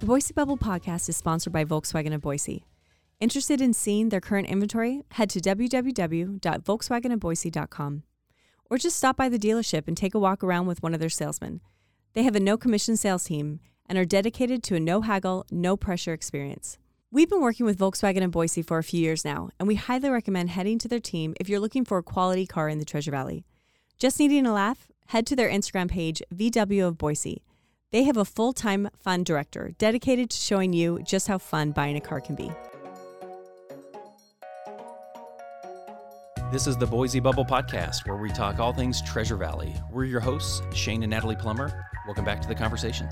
[0.00, 2.64] The Boise Bubble podcast is sponsored by Volkswagen of Boise.
[3.20, 5.02] Interested in seeing their current inventory?
[5.10, 8.02] Head to www.volkswagenofboise.com
[8.70, 11.10] or just stop by the dealership and take a walk around with one of their
[11.10, 11.60] salesmen.
[12.14, 13.60] They have a no commission sales team
[13.90, 16.78] and are dedicated to a no haggle, no pressure experience.
[17.10, 20.08] We've been working with Volkswagen in Boise for a few years now, and we highly
[20.08, 23.10] recommend heading to their team if you're looking for a quality car in the Treasure
[23.10, 23.44] Valley.
[23.98, 24.88] Just needing a laugh?
[25.08, 27.42] Head to their Instagram page, VW of Boise.
[27.92, 31.96] They have a full time fun director dedicated to showing you just how fun buying
[31.96, 32.48] a car can be.
[36.52, 39.74] This is the Boise Bubble Podcast, where we talk all things Treasure Valley.
[39.90, 41.84] We're your hosts, Shane and Natalie Plummer.
[42.06, 43.08] Welcome back to the conversation.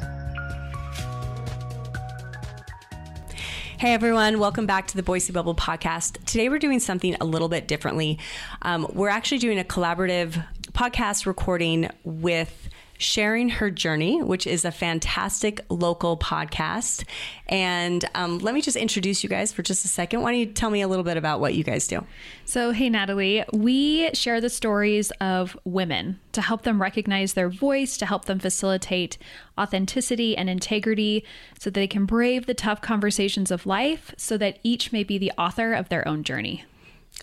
[3.78, 6.24] Hey everyone, welcome back to the Boise Bubble podcast.
[6.24, 8.20] Today we're doing something a little bit differently.
[8.62, 14.70] Um, we're actually doing a collaborative podcast recording with Sharing Her Journey, which is a
[14.70, 17.04] fantastic local podcast.
[17.46, 20.20] And um, let me just introduce you guys for just a second.
[20.20, 22.04] Why don't you tell me a little bit about what you guys do?
[22.44, 27.96] So, hey, Natalie, we share the stories of women to help them recognize their voice,
[27.98, 29.16] to help them facilitate
[29.58, 31.24] authenticity and integrity
[31.58, 35.18] so that they can brave the tough conversations of life so that each may be
[35.18, 36.64] the author of their own journey.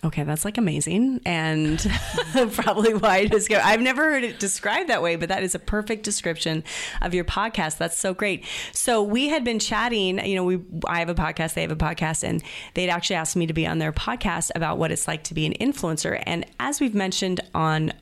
[0.04, 1.84] Okay, that's like amazing, and
[2.52, 3.48] probably why is.
[3.48, 6.64] Go- I've never heard it described that way, but that is a perfect description
[7.00, 7.78] of your podcast.
[7.78, 8.44] That's so great.
[8.72, 10.24] So we had been chatting.
[10.24, 12.42] You know, we I have a podcast, they have a podcast, and
[12.74, 15.46] they'd actually asked me to be on their podcast about what it's like to be
[15.46, 16.22] an influencer.
[16.26, 17.94] And as we've mentioned on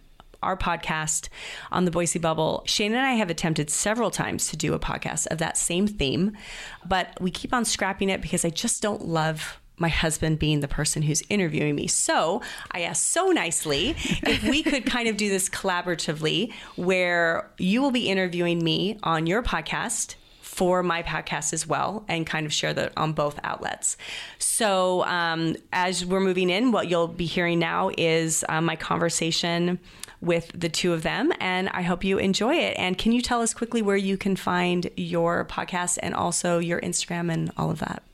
[0.43, 1.29] our podcast
[1.71, 5.29] on the Boise Bubble, Shane and I have attempted several times to do a podcast
[5.29, 6.37] of that same theme,
[6.85, 10.69] but we keep on scrapping it because I just don't love my husband being the
[10.69, 11.87] person who's interviewing me.
[11.87, 17.83] So I asked so nicely if we could kind of do this collaboratively where you
[17.83, 22.53] will be interviewing me on your podcast for my podcast as well and kind of
[22.53, 23.97] share that on both outlets.
[24.39, 29.81] So, um, as we're moving in, what you'll be hearing now is uh, my conversation
[30.21, 32.77] with the two of them, and I hope you enjoy it.
[32.79, 36.81] And can you tell us quickly where you can find your podcast and also your
[36.81, 38.05] Instagram and all of that?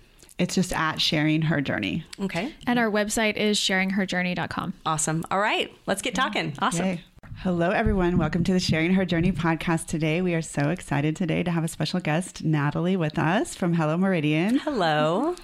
[0.40, 2.02] It's just at sharing her journey.
[2.18, 2.54] Okay.
[2.66, 4.72] And our website is sharingherjourney.com.
[4.86, 5.22] Awesome.
[5.30, 5.70] All right.
[5.86, 6.54] Let's get talking.
[6.60, 6.86] Awesome.
[6.86, 7.04] Yay.
[7.40, 8.16] Hello, everyone.
[8.16, 10.22] Welcome to the Sharing Her Journey podcast today.
[10.22, 13.98] We are so excited today to have a special guest, Natalie, with us from Hello
[13.98, 14.56] Meridian.
[14.60, 15.36] Hello.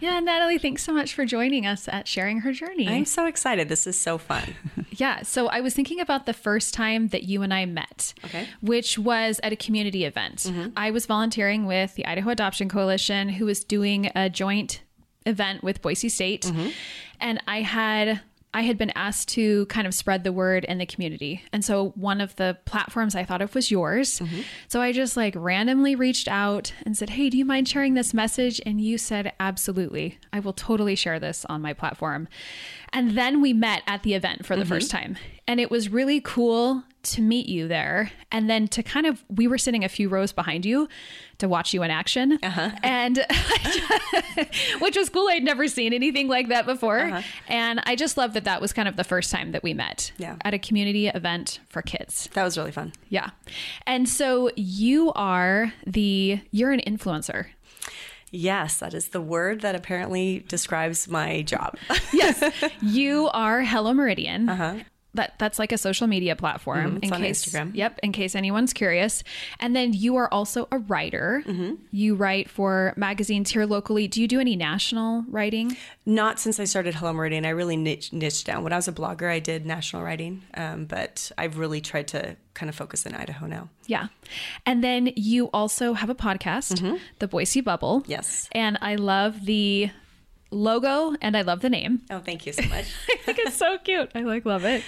[0.00, 2.88] Yeah, Natalie, thanks so much for joining us at Sharing Her Journey.
[2.88, 3.68] I'm so excited.
[3.68, 4.54] This is so fun.
[4.90, 8.48] yeah, so I was thinking about the first time that you and I met, Okay.
[8.60, 10.38] which was at a community event.
[10.38, 10.68] Mm-hmm.
[10.76, 14.82] I was volunteering with the Idaho Adoption Coalition, who was doing a joint
[15.26, 16.68] event with Boise State, mm-hmm.
[17.20, 18.20] and I had.
[18.54, 21.42] I had been asked to kind of spread the word in the community.
[21.52, 24.20] And so one of the platforms I thought of was yours.
[24.20, 24.42] Mm-hmm.
[24.68, 28.14] So I just like randomly reached out and said, Hey, do you mind sharing this
[28.14, 28.60] message?
[28.64, 30.18] And you said, Absolutely.
[30.32, 32.28] I will totally share this on my platform.
[32.92, 34.72] And then we met at the event for the mm-hmm.
[34.72, 35.18] first time.
[35.48, 38.10] And it was really cool to meet you there.
[38.32, 40.88] And then to kind of, we were sitting a few rows behind you
[41.38, 42.38] to watch you in action.
[42.82, 43.18] And
[44.80, 45.28] which was cool.
[45.28, 47.22] I'd never seen anything like that before.
[47.48, 50.12] And I just love that that was kind of the first time that we met
[50.18, 50.36] Yeah.
[50.44, 52.28] at a community event for kids.
[52.34, 52.92] That was really fun.
[53.08, 53.30] Yeah.
[53.86, 57.46] And so you are the, you're an influencer.
[58.30, 61.76] Yes, that is the word that apparently describes my job.
[62.12, 62.42] Yes.
[62.82, 64.48] you are Hello Meridian.
[64.48, 64.74] Uh-huh.
[65.14, 67.00] That that's like a social media platform.
[67.00, 67.04] Mm-hmm.
[67.04, 67.74] it's on Instagram.
[67.74, 68.00] Yep.
[68.02, 69.22] In case anyone's curious.
[69.60, 71.42] And then you are also a writer.
[71.46, 71.74] Mm-hmm.
[71.90, 74.08] You write for magazines here locally.
[74.08, 75.76] Do you do any national writing?
[76.04, 77.46] Not since I started Hello Meridian.
[77.46, 78.64] I really niche, niched down.
[78.64, 82.36] When I was a blogger, I did national writing, um, but I've really tried to
[82.54, 83.68] kind of focus in Idaho now.
[83.86, 84.08] Yeah.
[84.64, 86.96] And then you also have a podcast, mm-hmm.
[87.18, 88.04] The Boise Bubble.
[88.06, 88.48] Yes.
[88.52, 89.90] And I love the
[90.54, 92.02] logo and I love the name.
[92.10, 92.86] Oh, thank you so much.
[93.10, 94.10] I think it's so cute.
[94.14, 94.82] I like love it.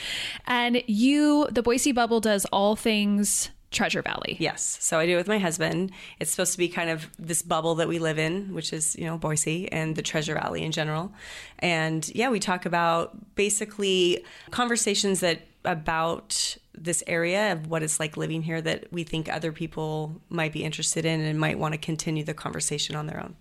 [0.46, 4.36] And you, the Boise Bubble does all things Treasure Valley.
[4.38, 4.78] Yes.
[4.80, 5.90] So I do it with my husband.
[6.20, 9.04] It's supposed to be kind of this bubble that we live in, which is, you
[9.04, 11.12] know, Boise and the Treasure Valley in general.
[11.58, 18.16] And yeah, we talk about basically conversations that about this area of what it's like
[18.16, 21.78] living here that we think other people might be interested in and might want to
[21.78, 23.34] continue the conversation on their own.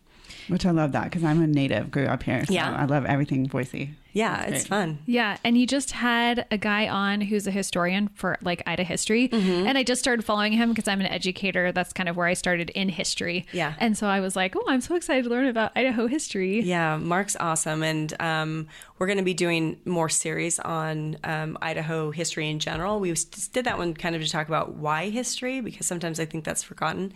[0.47, 2.45] Which I love that because I'm a native, grew up here.
[2.45, 2.75] So Yeah.
[2.75, 3.95] I love everything Boise.
[4.15, 4.99] Yeah, it's fun.
[5.05, 9.27] Yeah, and you just had a guy on who's a historian for like Ida history,
[9.27, 9.67] Mm-hmm.
[9.67, 11.73] and I just started following him because I'm an educator.
[11.73, 13.45] That's kind of where I started in history.
[13.51, 13.73] Yeah.
[13.77, 16.61] and so I was like, oh, I'm so excited to learn about Idaho history.
[16.61, 18.67] Yeah, Mark's awesome, and um,
[18.97, 23.01] we're going to be doing more series on um, Idaho history in general.
[23.01, 23.13] We
[23.51, 26.63] did that one kind of to talk about why history, because sometimes I think that's
[26.63, 27.11] forgotten.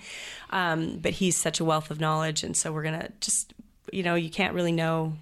[0.49, 3.53] Um, but he's such a wealth of knowledge, and so we're going to just,
[3.93, 5.13] you know, you can't really know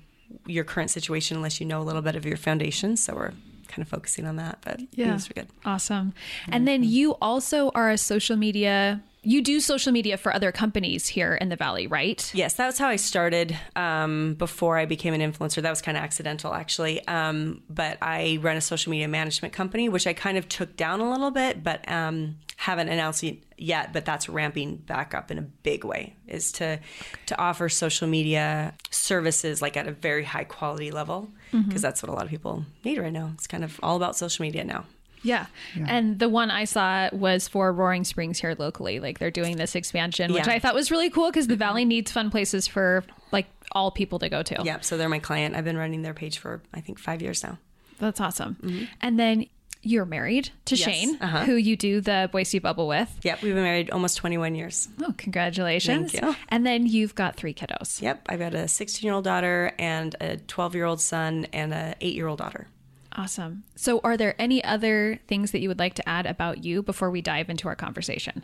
[0.46, 2.98] your current situation unless you know a little bit of your foundation.
[2.98, 3.34] So we're
[3.68, 4.60] kind of focusing on that.
[4.64, 5.48] But yeah, these are good.
[5.66, 6.14] Awesome.
[6.50, 9.04] And then you also are a social media.
[9.24, 12.32] You do social media for other companies here in the valley, right?
[12.34, 15.62] Yes, that was how I started um, before I became an influencer.
[15.62, 17.06] That was kind of accidental, actually.
[17.08, 21.02] Um, but I run a social media management company, which I kind of took down
[21.02, 23.94] a little bit, but um, haven't announced it yet.
[23.94, 26.16] But that's ramping back up in a big way.
[26.28, 26.80] Is to
[27.28, 31.68] to offer social media services like at a very high quality level mm-hmm.
[31.68, 33.32] because that's what a lot of people need right now.
[33.36, 34.86] It's kind of all about social media now.
[35.24, 35.48] Yeah.
[35.88, 39.00] And the one I saw was for Roaring Springs here locally.
[39.00, 40.54] Like they're doing this expansion, which Yeah.
[40.54, 44.20] I thought was really cool because the valley needs fun places for like all people
[44.20, 44.62] to go to.
[44.64, 44.86] Yep.
[44.86, 45.56] so they're my client.
[45.56, 47.58] I've been running their page for I think five years now.
[48.00, 48.58] That's awesome.
[48.62, 48.86] Mm-hmm.
[49.02, 49.46] And then
[49.88, 50.76] you're married to.
[50.76, 51.46] Yes, Shane, uh-huh.
[51.46, 53.20] who you do the Boise Bubble with.
[53.24, 54.88] Yep, we've been married almost 21 years.
[55.02, 56.12] Oh, congratulations.
[56.12, 56.36] Thank you.
[56.50, 58.02] And then you've got three kiddos.
[58.02, 61.74] Yep, I've got a 16 year old daughter and a 12 year old son and
[61.74, 62.68] a 8 year old daughter.
[63.14, 63.64] Awesome.
[63.76, 67.10] So, are there any other things that you would like to add about you before
[67.10, 68.44] we dive into our conversation?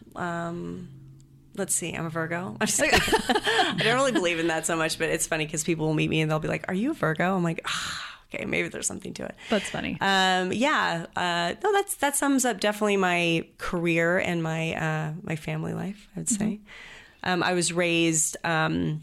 [1.56, 2.58] Let's see, I'm a Virgo.
[2.62, 3.00] I'm just kidding.
[3.30, 6.10] I don't really believe in that so much, but it's funny because people will meet
[6.10, 7.36] me and they'll be like, Are you a Virgo?
[7.36, 9.36] I'm like, ah, okay, maybe there's something to it.
[9.50, 9.98] That's funny.
[10.02, 15.36] Um, yeah, uh, no, that's that sums up definitely my career and my uh, my
[15.36, 16.08] family life.
[16.16, 16.60] I'd say
[17.24, 19.02] um, I was raised um,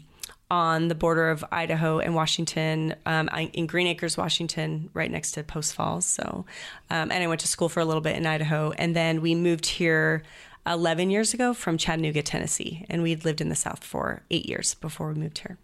[0.49, 5.73] on the border of Idaho and Washington, um, in Greenacres, Washington, right next to Post
[5.73, 6.05] Falls.
[6.05, 6.45] So,
[6.89, 9.35] um, and I went to school for a little bit in Idaho, and then we
[9.35, 10.23] moved here.
[10.67, 14.75] 11 years ago from Chattanooga, Tennessee, and we'd lived in the South for eight years
[14.75, 15.57] before we moved here.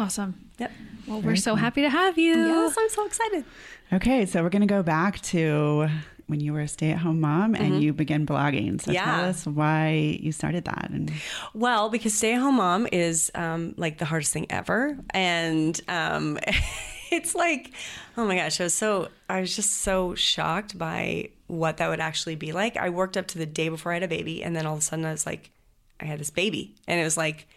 [0.00, 0.50] Awesome.
[0.58, 0.72] Yep.
[1.06, 2.34] Well, we're so happy to have you.
[2.34, 3.44] Yes, I'm so excited.
[3.92, 5.88] Okay, so we're going to go back to
[6.26, 8.80] when you were a stay-at-home mom and you began blogging.
[8.80, 8.92] So Mm-hmm.
[8.92, 9.04] Yeah.
[9.04, 10.90] tell us why you started that.
[10.90, 11.12] And
[11.54, 14.96] Well, because stay at home mom is um, like the hardest thing ever.
[15.10, 16.38] And um,
[17.10, 17.72] it's like,
[18.16, 21.98] oh my gosh, I was so, I was just so shocked by what that would
[22.00, 22.76] actually be like.
[22.76, 24.44] I worked up to the day before I had a baby.
[24.44, 25.50] And then all of a sudden I was like,
[25.98, 26.76] I had this baby.
[26.86, 27.48] And it was like,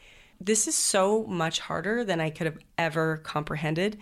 [0.46, 3.98] this is so much harder than I could have ever comprehended.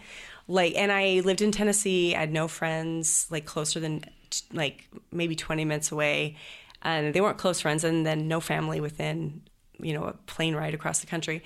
[0.48, 2.16] Like, and I lived in Tennessee.
[2.16, 4.04] I had no friends, like closer than
[4.52, 6.36] like maybe 20 minutes away.
[6.82, 7.84] And they weren't close friends.
[7.84, 9.44] And then no family within,
[9.80, 11.44] you know, a plane ride across the country.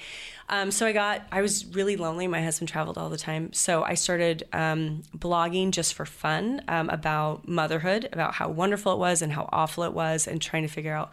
[0.48, 2.28] Um, so I got, I was really lonely.
[2.28, 3.52] My husband traveled all the time.
[3.52, 9.00] So I started um, blogging just for fun um, about motherhood, about how wonderful it
[9.00, 11.12] was and how awful it was, and trying to figure out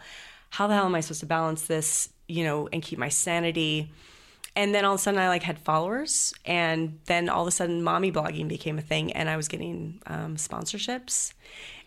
[0.53, 3.91] how the hell am I supposed to balance this, you know, and keep my sanity.
[4.55, 7.51] And then all of a sudden, I like had followers, and then all of a
[7.51, 11.33] sudden, mommy blogging became a thing, and I was getting um, sponsorships,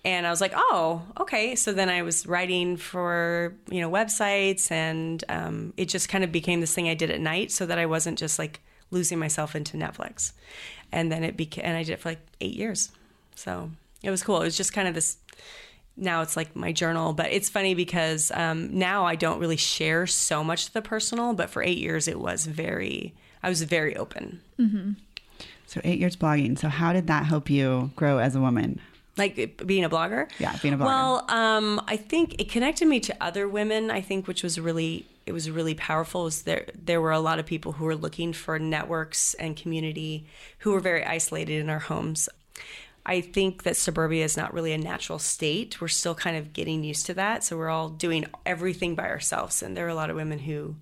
[0.05, 1.55] and I was like, oh, okay.
[1.55, 6.33] So then I was writing for you know websites, and um, it just kind of
[6.33, 8.59] became this thing I did at night, so that I wasn't just like
[8.91, 10.33] losing myself into Netflix,
[10.91, 12.91] and then it became, and I did it for like eight years,
[13.37, 13.71] so
[14.03, 14.41] it was cool.
[14.41, 15.19] It was just kind of this
[15.97, 20.07] now it's like my journal but it's funny because um, now i don't really share
[20.07, 23.97] so much of the personal but for eight years it was very i was very
[23.97, 24.41] open
[25.69, 26.57] so eight years blogging.
[26.59, 28.81] So how did that help you grow as a woman?
[29.19, 30.85] like being a blogger Yeah, being a blogger.
[30.85, 35.07] well um, i think it connected me to other women i think which was really
[35.25, 38.35] it was really powerful was there there were a lot of people who were looking
[38.35, 40.27] for networks and community
[40.59, 42.29] who were very isolated in our homes
[43.09, 45.81] I think that suburbia is not really a natural state.
[45.81, 47.45] We're still kind of getting used to that.
[47.45, 49.63] So we're all doing everything by ourselves.
[49.63, 50.75] And there are a lot of women who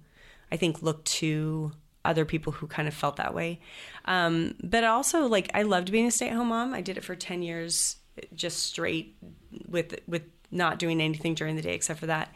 [0.50, 3.61] I think look to other people who kind of felt that way.
[4.07, 6.73] Um, but also, like, I loved being a stay at home mom.
[6.73, 7.97] I did it for 10 years
[8.35, 9.16] just straight
[9.69, 12.35] with, with not doing anything during the day except for that.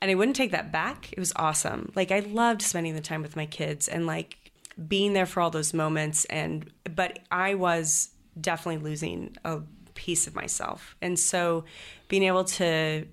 [0.00, 1.12] And I wouldn't take that back.
[1.12, 1.90] It was awesome.
[1.96, 4.52] Like, I loved spending the time with my kids and like
[4.86, 6.26] being there for all those moments.
[6.26, 9.60] And, but I was definitely losing a
[9.94, 10.96] piece of myself.
[11.02, 11.64] And so
[12.08, 13.06] being able to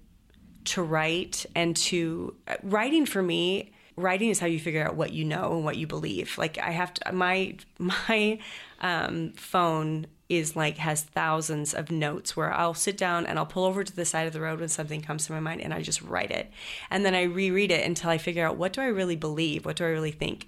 [0.65, 5.23] to write and to writing for me writing is how you figure out what you
[5.25, 6.37] know and what you believe.
[6.37, 8.39] Like i have to my my
[8.81, 13.63] um, phone is like has thousands of notes where i'll sit down and i'll pull
[13.63, 15.81] over to the side of the road when something comes to my mind and i
[15.81, 16.51] just write it.
[16.89, 19.65] And then i reread it until i figure out what do i really believe?
[19.65, 20.47] What do i really think?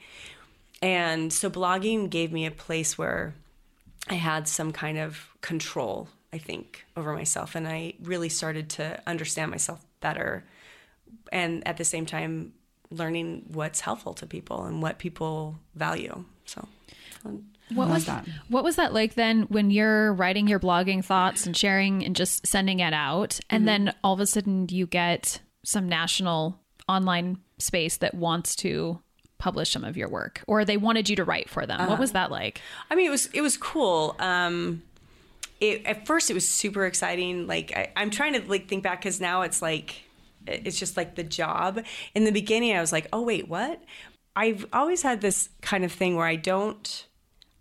[0.82, 3.36] And so blogging gave me a place where
[4.10, 7.56] I had some kind of control, I think, over myself.
[7.56, 10.44] And I really started to understand myself better.
[11.32, 12.54] And at the same time,
[12.92, 16.26] learning what's helpful to people and what people value.
[16.46, 16.68] So,
[17.74, 18.28] what was that.
[18.48, 22.48] what was that like then when you're writing your blogging thoughts and sharing and just
[22.48, 23.86] sending it out and mm-hmm.
[23.86, 29.00] then all of a sudden you get some national online space that wants to
[29.40, 31.88] publish some of your work or they wanted you to write for them.
[31.88, 32.62] What was that like?
[32.92, 34.16] I mean, it was it was cool.
[34.20, 34.84] Um,
[35.60, 37.48] it, at first, it was super exciting.
[37.48, 40.04] Like I, I'm trying to like think back because now it's like
[40.46, 41.84] it's just like the job.
[42.14, 43.82] In the beginning, I was like, oh wait, what?
[44.36, 47.08] I've always had this kind of thing where I don't.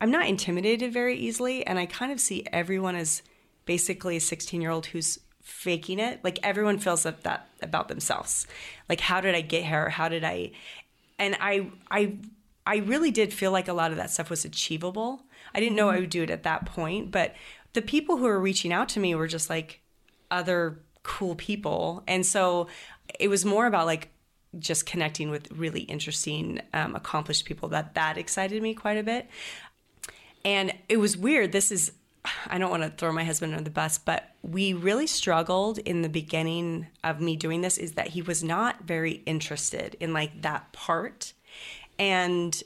[0.00, 3.23] I'm not intimidated very easily, and I kind of see everyone as
[3.64, 6.20] basically a 16 year old who's faking it.
[6.23, 8.47] Like everyone feels that, that about themselves.
[8.88, 9.88] Like, how did I get here?
[9.88, 10.52] How did I?
[11.18, 12.16] And I, I,
[12.66, 15.22] I really did feel like a lot of that stuff was achievable.
[15.54, 17.34] I didn't know I would do it at that point, but
[17.72, 19.80] the people who were reaching out to me were just like
[20.30, 22.66] other cool people, and so
[23.18, 24.10] it was more about like
[24.58, 27.68] just connecting with really interesting, um, accomplished people.
[27.68, 29.28] That that excited me quite a bit.
[30.44, 31.52] And it was weird.
[31.52, 31.92] This is,
[32.47, 36.02] I don't want to throw my husband under the bus, but we really struggled in
[36.02, 40.42] the beginning of me doing this is that he was not very interested in like
[40.42, 41.32] that part.
[41.99, 42.61] And,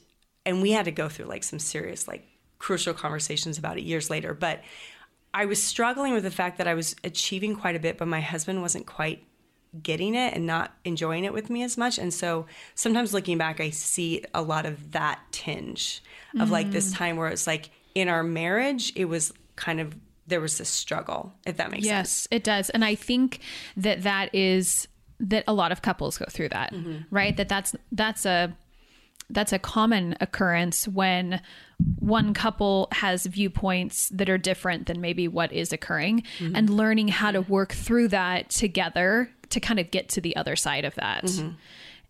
[0.44, 2.26] and we had to go through like some serious, like
[2.58, 4.34] crucial conversations about it years later.
[4.34, 4.62] But
[5.34, 8.20] I was struggling with the fact that I was achieving quite a bit, but my
[8.20, 9.24] husband wasn't quite
[9.82, 11.98] getting it and not enjoying it with me as much.
[11.98, 16.02] And so sometimes looking back, I see a lot of that tinge
[16.38, 16.96] of like this mm.
[16.96, 19.94] time where it's like in our marriage, it was kind of,
[20.26, 22.26] there was this struggle, if that makes sense.
[22.26, 22.70] Yes, it does.
[22.70, 23.40] And I think
[23.76, 24.86] that that is
[25.18, 27.02] that a lot of couples go through that, mm-hmm.
[27.10, 27.36] right?
[27.36, 28.56] That that's that's a
[29.30, 31.40] that's a common occurrence when
[31.98, 36.54] one couple has viewpoints that are different than maybe what is occurring mm-hmm.
[36.54, 37.52] and learning how to mm-hmm.
[37.52, 41.24] work through that together to kind of get to the other side of that.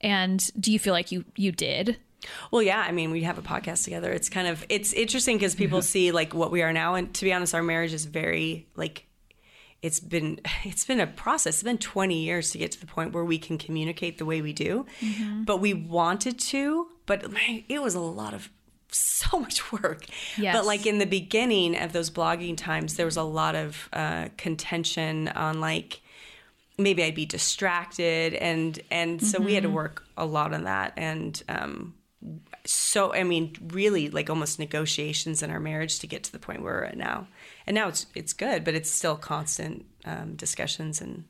[0.00, 1.96] And do you feel like you you did?
[2.50, 2.84] Well, yeah.
[2.86, 4.12] I mean, we have a podcast together.
[4.12, 7.24] It's kind of it's interesting because people see like what we are now, and to
[7.24, 9.06] be honest, our marriage is very like
[9.82, 11.54] it's been it's been a process.
[11.54, 14.40] It's been 20 years to get to the point where we can communicate the way
[14.40, 14.86] we do.
[15.44, 18.48] But we wanted to, but man, it was a lot of
[18.94, 20.06] so much work.
[20.36, 20.56] Yes.
[20.56, 24.28] But like in the beginning of those blogging times, there was a lot of uh,
[24.36, 26.00] contention on like
[26.78, 30.94] maybe I'd be distracted and and so we had to work a lot on that
[30.96, 31.94] and um
[32.64, 36.62] so I mean really like almost negotiations in our marriage to get to the point
[36.62, 37.26] where we're at now.
[37.66, 41.24] And now it's it's good, but it's still constant um, discussions and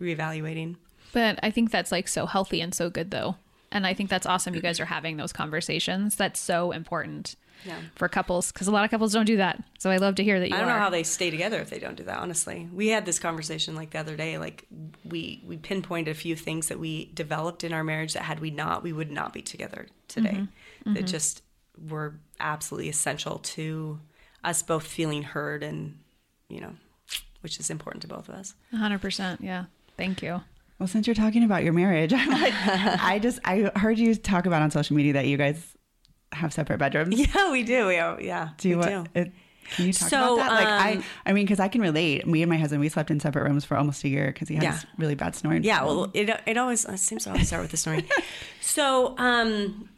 [0.00, 0.76] reevaluating.
[1.12, 3.36] But I think that's like so healthy and so good though.
[3.70, 6.14] And I think that's awesome you guys are having those conversations.
[6.16, 7.78] That's so important Yeah.
[7.94, 9.62] for couples because a lot of couples don't do that.
[9.78, 10.74] So I love to hear that you I don't are.
[10.74, 12.18] know how they stay together if they don't do that.
[12.18, 14.36] Honestly, we had this conversation like the other day.
[14.36, 14.66] Like
[15.04, 18.50] we we pinpointed a few things that we developed in our marriage that had we
[18.50, 20.46] not, we would not be together today.
[20.86, 21.42] That just
[21.88, 24.00] were absolutely essential to
[24.44, 25.98] us both feeling heard and
[26.48, 26.72] you know,
[27.40, 28.54] which is important to both of us.
[28.74, 29.38] 100%.
[29.40, 29.64] Yeah.
[29.96, 30.42] Thank you.
[30.78, 32.52] Well, since you're talking about your marriage, I'm like,
[33.02, 35.64] I just I heard you talk about on social media that you guys
[36.32, 37.14] have separate bedrooms.
[37.34, 37.86] Yeah, we do.
[37.86, 39.08] We are, yeah, Do you we want?
[39.14, 39.32] It,
[39.76, 40.50] can you talk So, about that?
[40.50, 42.26] Like I, um, I mean, because I can relate.
[42.26, 44.56] Me and my husband, we slept in separate rooms for almost a year because he
[44.56, 44.80] has Yeah.
[44.98, 45.62] really bad snoring.
[45.62, 48.04] Yeah, well, it it always it seems to always start with the snoring.
[48.60, 49.88] so, um,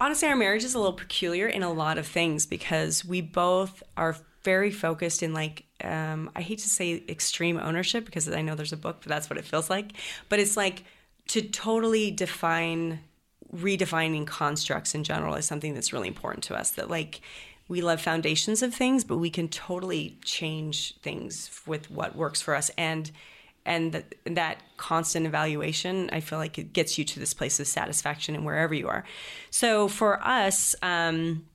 [0.00, 3.82] honestly, our marriage is a little peculiar in a lot of things because we both
[3.96, 8.54] are very focused in like um, I hate to say extreme ownership because I know
[8.54, 9.92] there's a book, but that's what it feels like.
[10.28, 10.84] But it's like
[11.28, 13.00] to totally define
[13.54, 16.70] redefining constructs in general is something that's really important to us.
[16.72, 17.20] That like
[17.68, 22.54] we love foundations of things, but we can totally change things with what works for
[22.54, 23.10] us and
[23.66, 27.66] and that, that constant evaluation i feel like it gets you to this place of
[27.66, 29.04] satisfaction and wherever you are.
[29.50, 31.46] So for us um,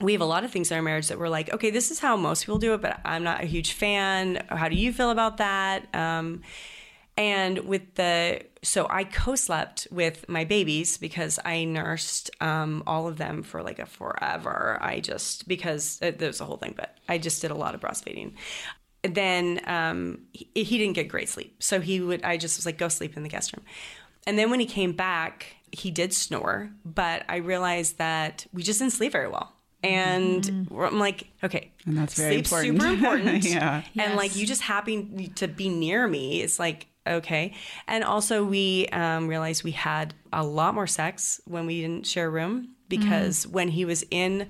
[0.00, 1.98] we have a lot of things in our marriage that we're like okay this is
[1.98, 4.44] how most people do it but i'm not a huge fan.
[4.48, 5.92] How do you feel about that?
[5.94, 6.42] Um,
[7.16, 13.18] and with the so i co-slept with my babies because i nursed um, all of
[13.18, 14.78] them for like a forever.
[14.80, 17.80] I just because uh, there's a whole thing but i just did a lot of
[17.80, 18.34] breastfeeding
[19.02, 21.62] then um, he, he didn't get great sleep.
[21.62, 23.64] So he would, I just was like, go sleep in the guest room.
[24.26, 28.78] And then when he came back, he did snore, but I realized that we just
[28.80, 29.52] didn't sleep very well.
[29.84, 32.80] And we're- I'm like, okay, And that's very sleep's important.
[32.82, 33.44] super important.
[33.50, 33.82] Yeah.
[33.96, 37.54] And like you just happen to be near me, it's like, okay.
[37.86, 42.26] And also we um, realized we had a lot more sex when we didn't share
[42.26, 44.48] a room because when he was in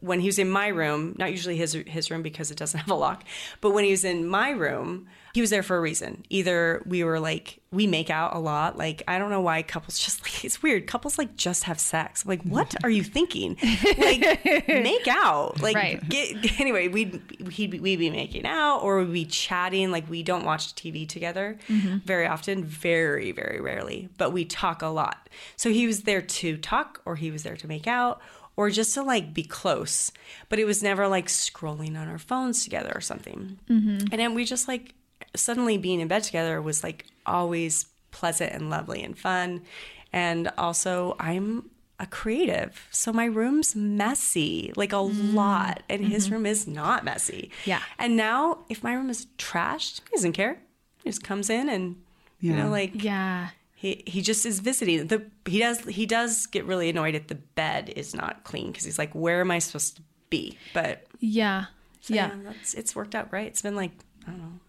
[0.00, 2.90] when he was in my room, not usually his his room because it doesn't have
[2.90, 3.24] a lock,
[3.60, 6.24] but when he was in my room, he was there for a reason.
[6.30, 8.76] Either we were like we make out a lot.
[8.76, 10.86] Like I don't know why couples just like it's weird.
[10.86, 12.26] Couples like just have sex.
[12.26, 13.56] Like what are you thinking?
[13.98, 15.60] Like make out.
[15.60, 16.08] Like Right.
[16.08, 19.90] get, anyway, we'd he'd be, we'd be making out or we'd be chatting.
[19.90, 21.98] Like we don't watch TV together mm-hmm.
[21.98, 25.28] very often, very very rarely, but we talk a lot.
[25.56, 28.20] So he was there to talk, or he was there to make out,
[28.56, 30.10] or just to like be close.
[30.48, 33.58] But it was never like scrolling on our phones together or something.
[33.68, 34.06] Mm-hmm.
[34.12, 34.94] And then we just like
[35.34, 39.62] suddenly being in bed together was like always pleasant and lovely and fun.
[40.12, 42.88] And also, I'm a creative.
[42.90, 45.34] So my room's messy, like a mm.
[45.34, 45.82] lot.
[45.88, 46.34] And his mm-hmm.
[46.34, 47.50] room is not messy.
[47.64, 47.80] Yeah.
[47.98, 50.58] And now, if my room is trashed, he doesn't care.
[51.04, 51.96] He just comes in and,
[52.40, 52.64] you Yeah.
[52.64, 53.50] know, like, Yeah.
[53.80, 55.06] He, he just is visiting.
[55.06, 58.84] The he does he does get really annoyed at the bed is not clean because
[58.84, 60.58] he's like, where am I supposed to be?
[60.74, 61.64] But Yeah.
[62.02, 62.30] so, yeah.
[62.44, 63.46] that's it's worked out great.
[63.46, 63.92] It's been like
[64.26, 64.60] I don't know,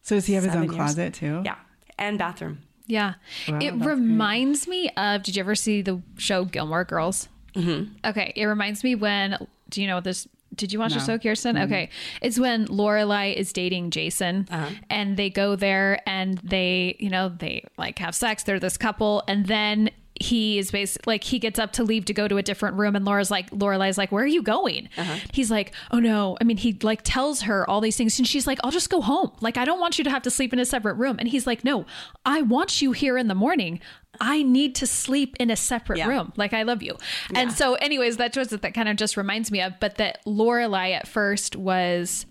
[0.00, 0.76] So does he have his own Seven years.
[0.76, 1.42] closet too?
[1.44, 1.56] yeah,
[1.98, 2.60] and bathroom.
[2.86, 3.14] Yeah.
[3.46, 7.28] Wow, it that's reminds me of did you ever see the show Gilmore Girls?
[7.54, 7.96] Mm-hmm.
[8.06, 8.32] Okay.
[8.34, 9.36] It reminds me when
[9.68, 10.26] do you know this?
[10.54, 11.04] Did you watch the No.
[11.04, 11.56] show, Kirsten?
[11.56, 11.88] Okay.
[12.22, 14.70] It's when Lorelai is dating Jason uh-huh.
[14.90, 18.42] and they go there and they, you know, they like have sex.
[18.42, 19.22] They're this couple.
[19.28, 19.90] And then
[20.20, 22.96] he is basically like, he gets up to leave to go to a different room.
[22.96, 24.88] And Laura's like, Lorelai's like, where are you going?
[24.96, 25.16] Uh-huh.
[25.32, 26.36] He's like, oh no.
[26.40, 29.00] I mean, he like tells her all these things and she's like, I'll just go
[29.00, 29.32] home.
[29.40, 31.16] Like, I don't want you to have to sleep in a separate room.
[31.18, 31.86] And he's like, no,
[32.24, 33.80] I want you here in the morning.
[34.20, 36.08] I need to sleep in a separate Yeah.
[36.08, 36.32] room.
[36.36, 36.96] Like I love you.
[37.34, 39.74] And so, anyways, that's what that kind of just reminds me of.
[39.78, 42.26] But that Lorelai at first was,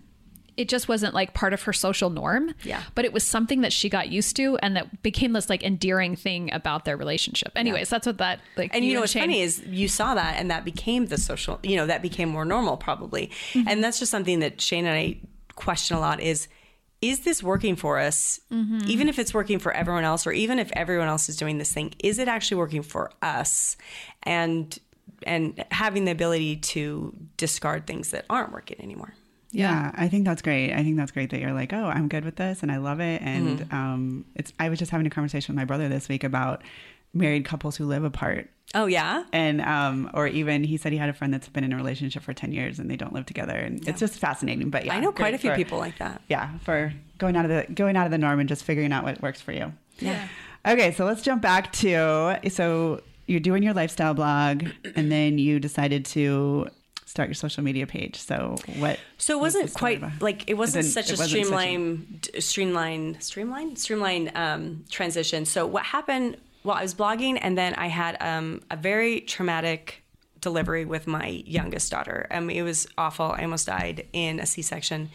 [0.57, 2.53] it just wasn't like part of her social norm.
[2.63, 2.83] Yeah.
[2.95, 6.15] But it was something that she got used to, and that became this like endearing
[6.15, 7.51] thing about their relationship.
[7.55, 8.73] Anyways, that's what that like.
[8.73, 11.75] And you know what's funny is you saw that and that became the social, you
[11.75, 13.31] know, that became more normal probably.
[13.53, 13.67] Mm-hmm.
[13.67, 15.19] And that's just something that Shane and I
[15.55, 16.47] question a lot is
[16.99, 18.39] is this working for us?
[18.51, 18.79] Mm-hmm.
[18.87, 21.71] Even if it's working for everyone else or even if everyone else is doing this
[21.71, 23.77] thing, is it actually working for us?
[24.23, 24.77] And
[25.23, 29.13] and having the ability to discard things that aren't working anymore.
[29.57, 30.71] Yeah, I think that's great.
[30.73, 32.99] I think that's great that you're like, oh, I'm good with this and I love
[32.99, 33.21] it.
[33.21, 33.75] And Mm-hmm.
[33.75, 34.53] um, it's.
[34.59, 36.61] I was just having a conversation with my brother this week about
[37.13, 39.23] married couples who live apart, Oh yeah.
[39.33, 42.21] and um, or even he said he had a friend that's been in a relationship
[42.21, 44.69] for ten years and they don't live together, and it's just fascinating.
[44.69, 46.21] But yeah, I know quite a few for- people like that.
[46.29, 49.03] Yeah, for going out of the going out of the norm and just figuring out
[49.03, 49.73] what works for you.
[49.99, 50.27] Yeah.
[50.67, 55.59] Okay, so let's jump back to so you're doing your lifestyle blog, and then you
[55.59, 56.67] decided to
[57.07, 58.15] start your social media page.
[58.17, 58.99] So what?
[59.17, 61.43] So it wasn't quite behind- like it wasn't It such it a wasn't such a-
[61.45, 65.45] streamline, streamline, streamline, streamline um, transition.
[65.45, 66.37] So what happened?
[66.63, 70.03] Well, I was blogging, and then I had um, a very traumatic
[70.41, 72.27] delivery with my youngest daughter.
[72.29, 73.27] Um, it was awful.
[73.31, 75.09] I almost died in a C-section,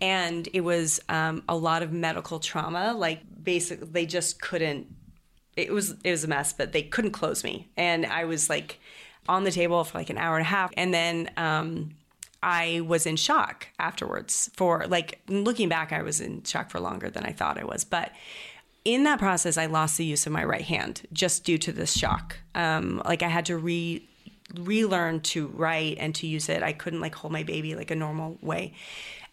[0.00, 2.92] and it was um, a lot of medical trauma.
[2.92, 4.86] Like basically, they just couldn't
[5.56, 8.80] it was it was a mess, but they couldn't close me, and I was like
[9.28, 11.90] on the table for like an hour and a half, and then um,
[12.42, 14.50] I was in shock afterwards.
[14.54, 17.84] For like looking back, I was in shock for longer than I thought I was,
[17.84, 18.12] but
[18.84, 21.96] in that process, I lost the use of my right hand just due to this
[21.96, 22.38] shock.
[22.54, 24.06] Um, like I had to re
[24.58, 26.62] relearn to write and to use it.
[26.62, 28.74] I couldn't like hold my baby like a normal way,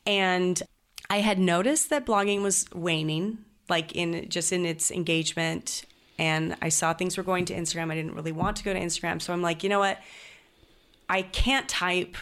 [0.05, 0.61] and
[1.09, 5.85] I had noticed that blogging was waning, like in just in its engagement.
[6.19, 7.91] And I saw things were going to Instagram.
[7.91, 9.99] I didn't really want to go to Instagram, so I'm like, you know what?
[11.09, 12.17] I can't type.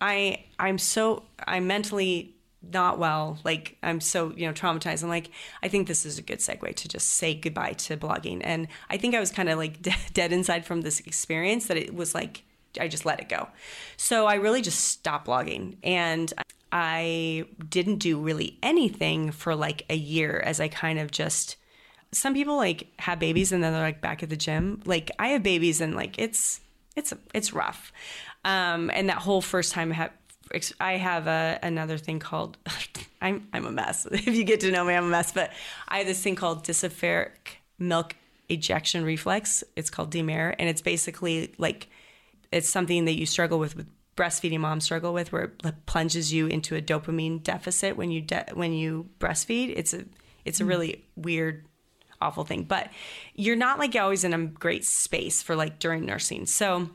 [0.00, 3.38] I I'm so I'm mentally not well.
[3.44, 5.02] Like I'm so you know traumatized.
[5.02, 5.30] I'm like
[5.62, 8.40] I think this is a good segue to just say goodbye to blogging.
[8.42, 9.78] And I think I was kind of like
[10.12, 12.42] dead inside from this experience that it was like
[12.80, 13.48] I just let it go.
[13.96, 16.32] So I really just stopped blogging and.
[16.70, 21.56] I didn't do really anything for like a year as I kind of just
[22.12, 24.82] some people like have babies and then they're like back at the gym.
[24.84, 26.60] Like I have babies and like it's
[26.96, 27.92] it's it's rough.
[28.44, 30.10] Um, and that whole first time I have
[30.80, 32.58] I have a, another thing called
[33.20, 34.06] I'm I'm a mess.
[34.12, 35.32] If you get to know me, I'm a mess.
[35.32, 35.52] But
[35.86, 38.16] I have this thing called dysphoric milk
[38.48, 39.62] ejection reflex.
[39.76, 41.88] It's called D-MER, and it's basically like
[42.50, 46.46] it's something that you struggle with with breastfeeding moms struggle with, where it plunges you
[46.46, 49.72] into a dopamine deficit when you de- when you breastfeed.
[49.76, 50.04] It's a
[50.44, 51.67] it's a really weird
[52.20, 52.64] awful thing.
[52.64, 52.90] But
[53.34, 56.46] you're not like always in a great space for like during nursing.
[56.46, 56.90] So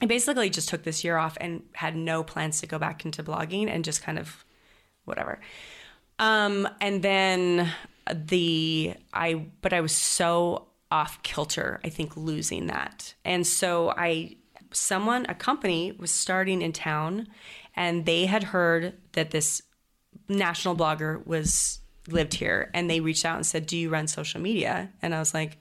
[0.00, 3.22] I basically just took this year off and had no plans to go back into
[3.22, 4.44] blogging and just kind of
[5.04, 5.40] whatever.
[6.18, 7.72] Um, and then
[8.10, 13.14] the I but I was so off kilter, I think losing that.
[13.24, 14.36] And so I
[14.72, 17.28] someone, a company was starting in town
[17.74, 19.62] and they had heard that this
[20.28, 24.40] national blogger was lived here and they reached out and said, Do you run social
[24.40, 24.90] media?
[25.00, 25.58] And I was like,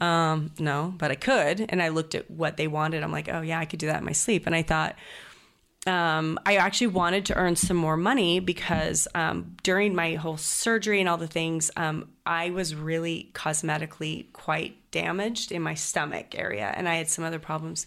[0.00, 1.66] um, no, but I could.
[1.68, 3.02] And I looked at what they wanted.
[3.02, 4.46] I'm like, oh yeah, I could do that in my sleep.
[4.46, 4.96] And I thought,
[5.86, 11.00] um, I actually wanted to earn some more money because um, during my whole surgery
[11.00, 16.72] and all the things, um, I was really cosmetically quite damaged in my stomach area,
[16.76, 17.86] and I had some other problems.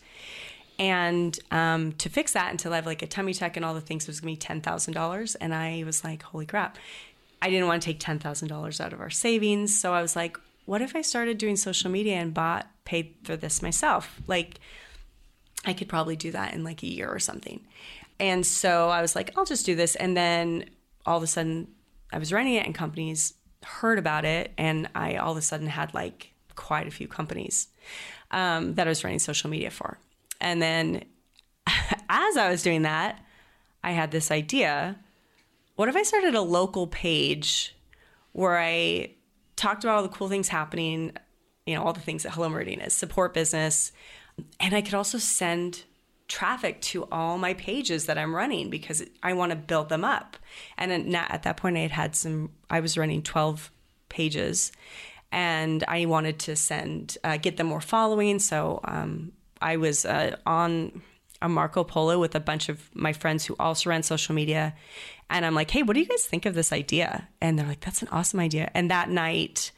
[0.79, 3.81] And um, to fix that, until I have like a tummy tuck and all the
[3.81, 5.35] things, it was gonna be ten thousand dollars.
[5.35, 6.77] And I was like, holy crap!
[7.43, 10.15] I didn't want to take ten thousand dollars out of our savings, so I was
[10.15, 14.21] like, what if I started doing social media and bought paid for this myself?
[14.27, 14.61] Like
[15.65, 17.59] I could probably do that in like a year or something.
[18.17, 19.95] And so I was like, I'll just do this.
[19.95, 20.69] And then
[21.05, 21.67] all of a sudden,
[22.13, 24.53] I was running it, and companies heard about it.
[24.57, 27.67] And I all of a sudden had like quite a few companies
[28.31, 29.97] um, that I was running social media for.
[30.39, 31.03] And then
[32.09, 33.19] as I was doing that,
[33.83, 34.97] I had this idea
[35.83, 37.75] what if I started a local page
[38.31, 39.15] where I
[39.57, 41.11] talked about all the cool things happening,
[41.65, 43.91] you know, all the things that Hello Meridian is support business,
[44.61, 45.83] and I could also send
[46.29, 50.37] traffic to all my pages that I'm running because I want to build them up.
[50.77, 53.69] And at that point, I had had some, I was running 12
[54.07, 54.71] pages
[55.33, 58.39] and I wanted to send, uh, get them more following.
[58.39, 61.01] So um, I was uh, on
[61.43, 64.73] a Marco Polo with a bunch of my friends who also ran social media.
[65.29, 67.27] And I'm like, hey, what do you guys think of this idea?
[67.41, 68.71] And they're like, that's an awesome idea.
[68.73, 69.71] And that night,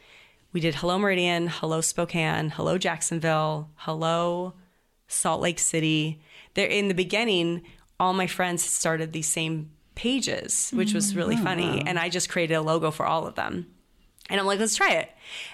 [0.54, 4.54] we did Hello Meridian, Hello Spokane, Hello Jacksonville, Hello
[5.08, 6.22] Salt Lake City.
[6.54, 7.64] There in the beginning,
[8.00, 11.82] all my friends started these same pages, which was mm, really oh, funny.
[11.86, 13.66] And I just created a logo for all of them.
[14.30, 15.10] And I'm like, let's try it.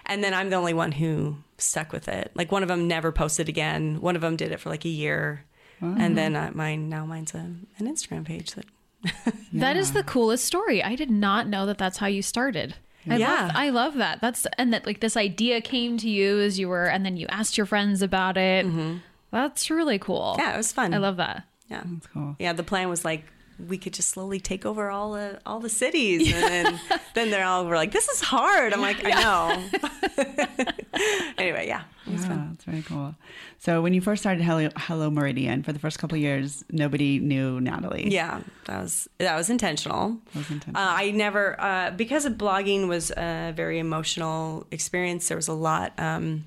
[0.05, 2.31] And then I'm the only one who stuck with it.
[2.35, 4.01] Like one of them never posted again.
[4.01, 5.45] One of them did it for like a year.
[5.81, 8.65] And then uh, mine now mine's a, an Instagram page that
[9.53, 10.83] That is the coolest story.
[10.83, 12.75] I did not know that that's how you started.
[13.09, 13.41] I Yeah.
[13.47, 14.21] love I love that.
[14.21, 17.25] That's and that like this idea came to you as you were and then you
[17.29, 18.65] asked your friends about it.
[19.31, 20.35] That's really cool.
[20.37, 20.93] yeah, it was fun.
[20.93, 21.45] I love that.
[21.67, 22.35] Yeah, That's cool.
[22.37, 22.53] yeah.
[22.53, 23.25] The plan was like
[23.67, 26.79] we could just slowly take over all the all the cities, and then,
[27.15, 30.61] then they're all we're like, "This is hard." I'm like, "I know."
[31.37, 32.47] anyway, yeah, it was Yeah, fun.
[32.51, 33.15] that's very cool.
[33.59, 37.19] So when you first started Hello, Hello Meridian, for the first couple of years, nobody
[37.19, 38.09] knew Natalie.
[38.11, 40.17] Yeah, that was that was intentional.
[40.35, 40.81] was intentional.
[40.81, 45.27] Uh, I never uh, because of blogging was a very emotional experience.
[45.27, 45.93] There was a lot.
[45.99, 46.45] Um,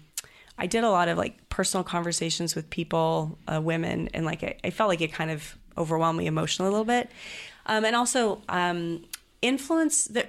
[0.58, 4.56] I did a lot of like personal conversations with people, uh, women, and like I,
[4.64, 7.10] I felt like it kind of overwhelmed me emotionally a little bit.
[7.66, 9.04] Um, and also, um,
[9.42, 10.04] influence.
[10.06, 10.26] The,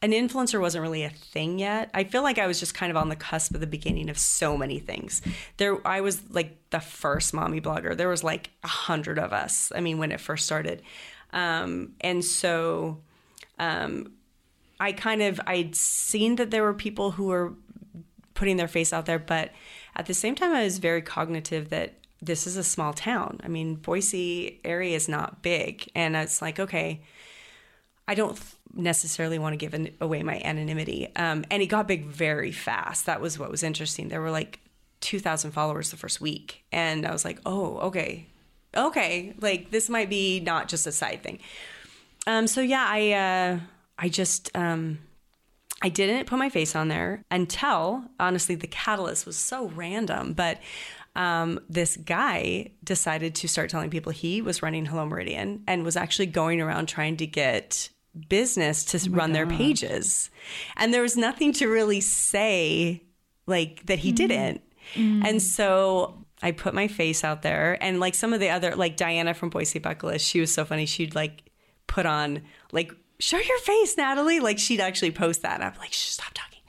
[0.00, 1.90] an influencer wasn't really a thing yet.
[1.92, 4.18] I feel like I was just kind of on the cusp of the beginning of
[4.18, 5.22] so many things.
[5.56, 7.96] There, I was like the first mommy blogger.
[7.96, 9.72] There was like a hundred of us.
[9.74, 10.82] I mean, when it first started,
[11.32, 12.98] um, and so
[13.58, 14.12] um,
[14.78, 17.54] I kind of I'd seen that there were people who were
[18.34, 19.50] putting their face out there, but
[19.96, 23.40] at the same time, I was very cognitive that this is a small town.
[23.44, 27.02] I mean, Boise area is not big, and it's like okay.
[28.06, 28.40] I don't
[28.74, 31.08] necessarily want to give an, away my anonymity.
[31.14, 33.06] Um, and it got big very fast.
[33.06, 34.08] That was what was interesting.
[34.08, 34.60] There were like
[35.00, 36.64] 2,000 followers the first week.
[36.72, 38.26] And I was like, oh, okay.
[38.76, 39.34] Okay.
[39.40, 41.40] Like this might be not just a side thing.
[42.26, 43.60] Um, so yeah, I, uh,
[43.98, 44.98] I just, um,
[45.80, 50.58] I didn't put my face on there until honestly the catalyst was so random, but
[51.18, 55.96] um, this guy decided to start telling people he was running Hello Meridian and was
[55.96, 57.90] actually going around trying to get
[58.28, 60.30] business to run their pages.
[60.76, 63.02] And there was nothing to really say
[63.46, 64.62] like that he didn't.
[65.26, 68.96] And so I put my face out there and like some of the other like
[68.96, 70.86] Diana from Boise Bucket List, she was so funny.
[70.86, 71.50] She'd like
[71.88, 74.38] put on like show your face, Natalie.
[74.38, 75.54] Like she'd actually post that.
[75.54, 76.60] And I'm like, stop talking.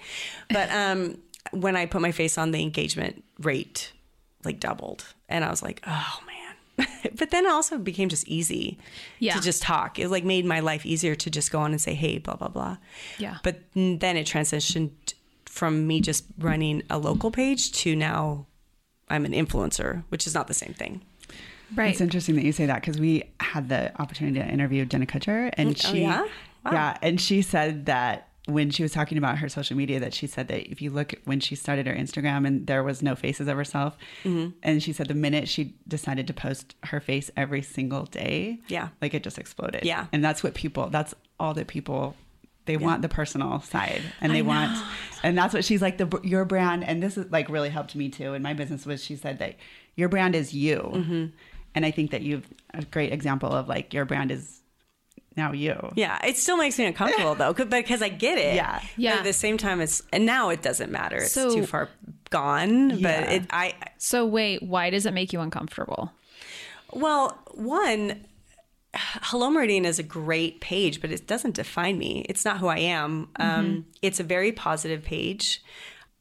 [0.50, 1.20] But um
[1.52, 3.94] when I put my face on the engagement rate
[4.44, 5.06] like doubled.
[5.28, 6.88] And I was like, oh man.
[7.18, 8.78] but then it also became just easy
[9.20, 9.36] Yeah.
[9.36, 10.00] to just talk.
[10.00, 12.48] It like made my life easier to just go on and say, hey, blah, blah,
[12.48, 12.78] blah.
[13.18, 13.38] Yeah.
[13.44, 14.92] But then it transitioned
[15.46, 18.46] from me just running a local page to now
[19.10, 21.02] I'm an influencer, which is not the same thing.
[21.76, 21.92] Right.
[21.92, 25.52] It's interesting that you say that because we had the opportunity to interview Jenna Kutcher,
[25.54, 26.22] and Oh, she, yeah?
[26.66, 26.72] Wow.
[26.72, 30.28] yeah, and she said that when she was talking about her social media, that she
[30.28, 33.48] said that if you look when she started her Instagram and there was no faces
[33.48, 34.50] of herself, Mm-hmm.
[34.64, 38.90] and she said the minute she decided to post her face every single day, Yeah.
[39.02, 39.84] like it just exploded.
[39.86, 40.08] Yeah.
[40.12, 40.90] and that's what people.
[40.90, 42.16] That's all that people.
[42.66, 44.78] They want the personal side, and they want,
[45.24, 45.98] and that's what she's like.
[45.98, 48.86] The your brand, and this is like really helped me too in my business.
[48.86, 49.56] Was she said that
[49.96, 51.32] your brand is you.
[51.76, 54.59] And I think that you've a great example of like your brand is
[55.40, 55.76] now you.
[55.96, 58.56] Yeah, it still makes me uncomfortable though, 'cause- because I get it.
[58.56, 58.82] Yeah.
[58.98, 59.12] Yeah.
[59.14, 61.18] But at the same time, it's and now it doesn't matter.
[61.18, 61.90] It's So- too far
[62.30, 62.92] gone.
[62.92, 63.22] Yeah.
[63.22, 66.12] But it, I So wait, why does it make you uncomfortable?
[66.94, 68.26] well, one,
[68.96, 72.26] Hello Meridian is a great page, but it doesn't define me.
[72.28, 73.30] It's not who I am.
[73.36, 75.62] Um, it's a very positive page,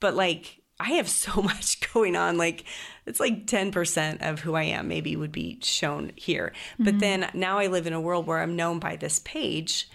[0.00, 2.36] but like I have so much going on.
[2.36, 2.64] Like
[3.08, 6.52] it's like 10% of who I am maybe would be shown here.
[6.78, 9.88] But then now I live in a world where I'm known by this page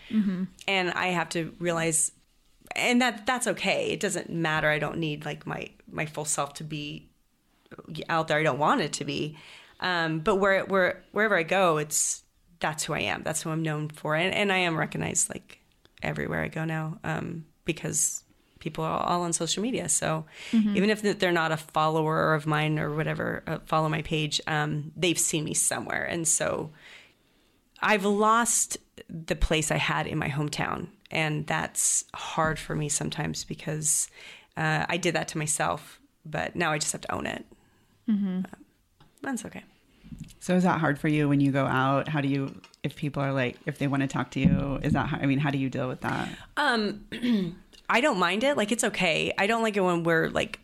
[0.68, 2.12] and I have to realize
[2.76, 3.92] and that that's okay.
[3.92, 4.68] It doesn't matter.
[4.70, 7.10] I don't need like my my full self to be
[8.10, 8.40] out there.
[8.40, 9.38] I don't want it to be.
[9.80, 12.24] Um, but where where wherever I go, it's
[12.60, 13.24] that's who I am.
[13.24, 15.60] That's who I'm known for, and, and I am recognized like
[16.02, 18.23] everywhere I go now um, because
[18.64, 19.88] people are all on social media.
[19.90, 20.26] So
[20.78, 24.92] even if they're not a follower of mine or whatever, uh, follow my page, um,
[24.96, 26.72] they've seen me somewhere, and so
[27.82, 28.78] I've lost
[29.10, 34.08] the place I had in my hometown, and that's hard for me sometimes because
[34.56, 36.00] uh, I did that to myself.
[36.26, 37.44] But now I just have to own it.
[38.46, 38.56] Uh,
[39.22, 39.64] that's okay.
[40.40, 42.08] So is that hard for you when you go out?
[42.08, 44.94] How do you, if people are like, if they want to talk to you, is
[44.94, 45.22] that, hard?
[45.22, 46.30] I mean, how do you deal with that?
[47.90, 48.58] I don't mind it.
[48.58, 49.34] Like it's okay.
[49.38, 50.60] I don't like it when we're like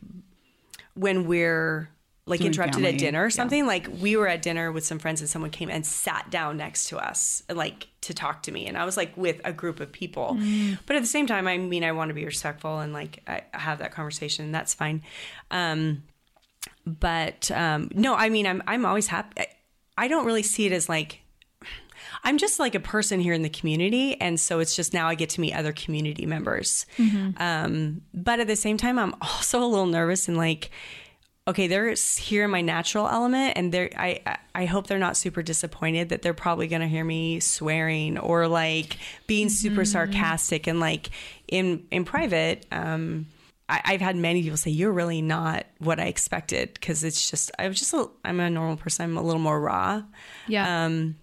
[0.94, 1.90] when we're
[2.26, 3.66] like Doing interrupted family, at dinner or something.
[3.66, 6.90] Like we were at dinner with some friends and someone came and sat down next
[6.90, 9.92] to us like to talk to me and I was like with a group of
[9.92, 10.38] people.
[10.86, 13.44] But at the same time I mean I want to be respectful and like I
[13.54, 15.02] have that conversation and that's fine.
[15.50, 16.04] Um
[16.86, 19.44] but um no, I mean I'm I'm always happy.
[19.98, 21.22] I don't really see it as like
[22.24, 25.16] I'm just like a person here in the community, and so it's just now I
[25.16, 26.86] get to meet other community members.
[27.38, 30.72] Um, but at the same time, I'm also a little nervous and like,
[31.48, 34.22] okay, they're here in my natural element, and they're I
[34.54, 38.98] I- hope they're not super disappointed that they're probably gonna hear me swearing or like
[39.26, 41.10] being super sarcastic and like
[41.48, 42.66] in in private.
[42.72, 43.28] Um,
[43.70, 47.52] I, I've had many people say you're really not what I expected because it's just
[47.58, 49.06] I'm just a, I'm a normal person.
[49.06, 50.04] I'm a little more raw.
[50.48, 50.86] Yeah.
[50.86, 51.16] Um,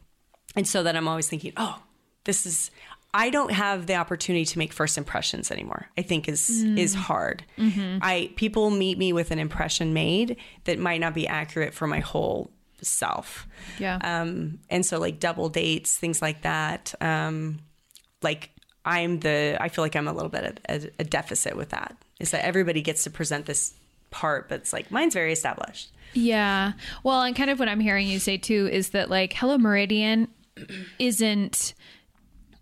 [0.56, 1.82] and so then I'm always thinking, oh,
[2.24, 2.70] this is.
[3.14, 5.88] I don't have the opportunity to make first impressions anymore.
[5.96, 7.44] I think is is hard.
[7.58, 12.00] I people meet me with an impression made that might not be accurate for my
[12.00, 12.50] whole
[12.82, 13.46] self.
[13.78, 13.98] Yeah.
[14.02, 16.94] Um, and so like double dates, things like that.
[17.00, 17.60] Um,
[18.22, 18.50] like
[18.84, 19.56] I'm the.
[19.60, 21.96] I feel like I'm a little bit at a, a deficit with that.
[22.20, 23.74] Is that everybody gets to present this
[24.10, 25.90] part, but it's like mine's very established.
[26.12, 26.72] Yeah.
[27.02, 30.28] Well, and kind of what I'm hearing you say too is that like Hello Meridian
[30.98, 31.74] isn't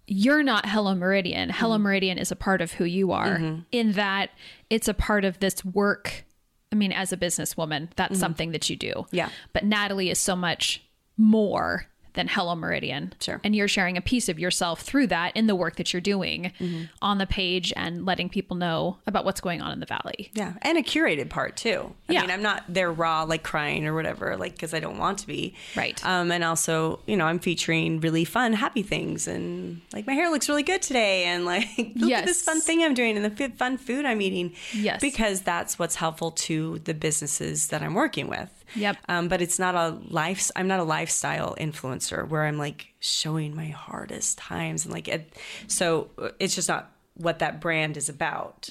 [0.06, 1.48] you're not Hello Meridian.
[1.48, 1.84] Hello mm-hmm.
[1.84, 3.60] Meridian is a part of who you are mm-hmm.
[3.72, 4.30] in that
[4.68, 6.24] it's a part of this work.
[6.70, 8.20] I mean, as a businesswoman, that's mm-hmm.
[8.20, 9.06] something that you do.
[9.12, 9.30] Yeah.
[9.52, 10.84] But Natalie is so much
[11.16, 13.12] more than Hello Meridian.
[13.20, 13.40] Sure.
[13.44, 16.52] And you're sharing a piece of yourself through that in the work that you're doing
[16.60, 16.84] Mm-hmm.
[17.02, 20.30] on the page and letting people know about what's going on in the valley.
[20.34, 21.92] Yeah, and a curated part too.
[22.08, 22.20] I Yeah.
[22.22, 25.26] mean, I'm not there raw like crying or whatever, like because I don't want to
[25.26, 25.54] be.
[25.76, 26.04] Right.
[26.04, 30.30] Um, and also, you know, I'm featuring really fun, happy things, and like my hair
[30.30, 33.48] looks really good today, and like look at this fun thing I'm doing, and the
[33.50, 34.52] fun food I'm eating.
[34.72, 35.00] Yes.
[35.00, 38.63] Because that's what's helpful to the businesses that I'm working with.
[38.74, 38.96] Yep.
[39.08, 40.50] Um, but it's not a life.
[40.56, 45.36] I'm not a lifestyle influencer where I'm like showing my hardest times and like it.
[45.66, 48.68] So uh, it's just not what that brand is about.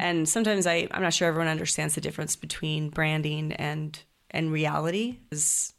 [0.00, 3.98] And sometimes I, I'm not sure everyone understands the difference between branding and
[4.30, 5.18] and reality.
[5.30, 5.72] Is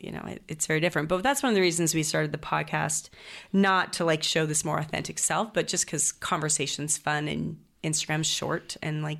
[0.00, 1.08] you know it, it's very different.
[1.08, 3.08] But that's one of the reasons we started the podcast,
[3.52, 8.26] not to like show this more authentic self, but just because conversation's fun and Instagram's
[8.26, 9.18] short and like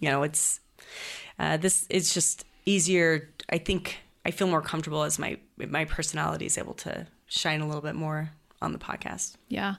[0.00, 0.60] you know it's
[1.38, 3.30] uh, this it's just easier.
[3.48, 7.66] I think I feel more comfortable as my my personality is able to shine a
[7.66, 9.36] little bit more on the podcast.
[9.48, 9.76] Yeah.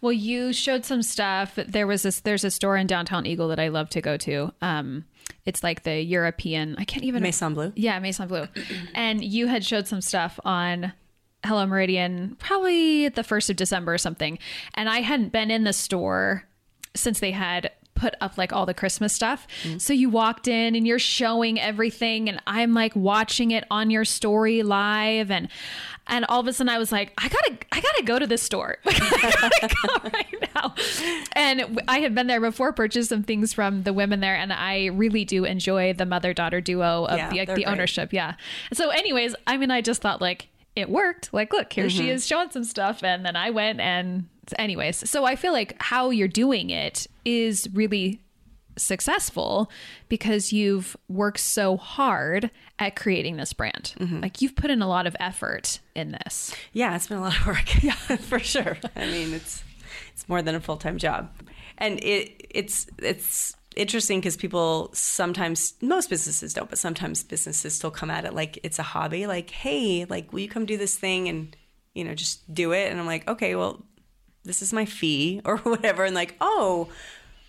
[0.00, 1.56] Well, you showed some stuff.
[1.56, 4.52] There was this there's a store in downtown Eagle that I love to go to.
[4.62, 5.04] Um
[5.44, 7.72] it's like the European I can't even Maison Bleu.
[7.74, 8.46] Yeah, Maison Bleu.
[8.94, 10.92] and you had showed some stuff on
[11.44, 14.38] Hello Meridian probably the 1st of December or something.
[14.74, 16.44] And I hadn't been in the store
[16.94, 19.46] since they had put up like all the Christmas stuff.
[19.78, 24.04] So you walked in and you're showing everything and I'm like watching it on your
[24.04, 25.48] story live and
[26.10, 28.42] and all of a sudden I was like, I gotta I gotta go to this
[28.42, 28.78] store.
[28.84, 30.74] Like, I gotta go right now.
[31.32, 34.86] And I had been there before, purchased some things from the women there, and I
[34.86, 38.12] really do enjoy the mother daughter duo of Yeah, the, they're the ownership.
[38.12, 38.34] Yeah.
[38.72, 41.32] So, anyways, I mean, I just thought like it worked.
[41.34, 41.98] Like, look, here Mm-hmm.
[41.98, 45.08] she is showing some stuff, and then I went and anyways.
[45.08, 48.20] So I feel like how you're doing it is really
[48.78, 49.70] successful
[50.08, 53.94] because you've worked so hard at creating this brand.
[53.98, 54.20] Mm-hmm.
[54.20, 56.54] Like you've put in a lot of effort in this.
[56.72, 57.58] Yeah, it's been a lot of work.
[57.82, 58.76] Yeah, for sure.
[58.96, 59.62] I mean, it's
[60.12, 61.30] it's more than a full time job,
[61.76, 67.90] and it it's it's interesting because people sometimes most businesses don't, but sometimes businesses still
[67.90, 69.26] come at it like it's a hobby.
[69.26, 71.56] Like, hey, like, will you come do this thing and
[71.94, 72.90] you know just do it?
[72.90, 73.84] And I'm like, okay, well,
[74.44, 76.88] this is my fee or whatever, and like, oh.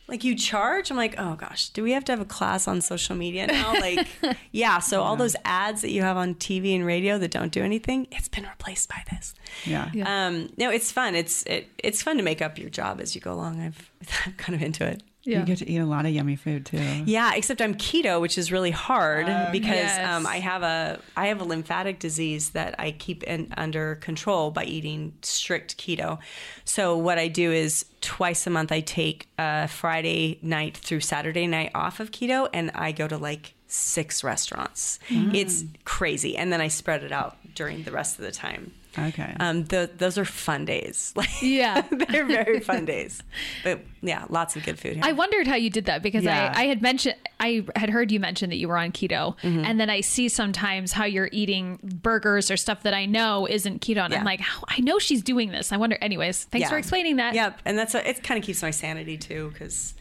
[0.08, 0.90] Like you charge?
[0.90, 3.74] I'm like, oh gosh, do we have to have a class on social media now?
[3.80, 4.08] Like,
[4.52, 4.80] yeah.
[4.80, 8.08] So all those ads that you have on TV and radio that don't do anything,
[8.12, 9.36] it's been replaced by this.
[9.66, 9.92] Yeah.
[9.94, 10.26] Yeah.
[10.26, 11.14] Um, no, it's fun.
[11.14, 13.62] It's it, it's fun to make up your job as you go along.
[13.62, 13.92] I've
[14.26, 15.04] I'm kind of into it.
[15.38, 16.78] You get to eat a lot of yummy food too.
[17.06, 20.08] Yeah, except I'm keto, which is really hard because yes.
[20.08, 24.52] um, I have a I have a lymphatic disease that I keep in, under control
[24.52, 26.20] by eating strict keto.
[26.66, 31.48] So what I do is twice a month I take a Friday night through Saturday
[31.48, 35.00] night off of keto, and I go to like six restaurants.
[35.10, 38.74] It's crazy, and then I spread it out during the rest of the time.
[38.98, 39.36] Okay.
[39.40, 41.14] Um, th- those are fun days.
[41.20, 41.82] Like, Yeah.
[41.92, 43.22] they're very fun days.
[43.64, 45.04] But yeah, lots of good food here.
[45.06, 46.52] I wondered how you did that because Yeah.
[46.56, 49.64] I, I had mentioned I had heard you mention that you were on keto, Mm-hmm.
[49.64, 53.82] and then I see sometimes how you're eating burgers or stuff that I know isn't
[53.82, 54.20] keto, and Yeah.
[54.20, 55.72] I'm like, "How- I know she's doing this.
[55.72, 55.98] I wonder.
[56.02, 56.70] Anyways, thanks Yeah.
[56.70, 57.36] for explaining that.
[57.36, 58.24] Yep, and that's a, it.
[58.24, 59.94] Kind of keeps my sanity too, because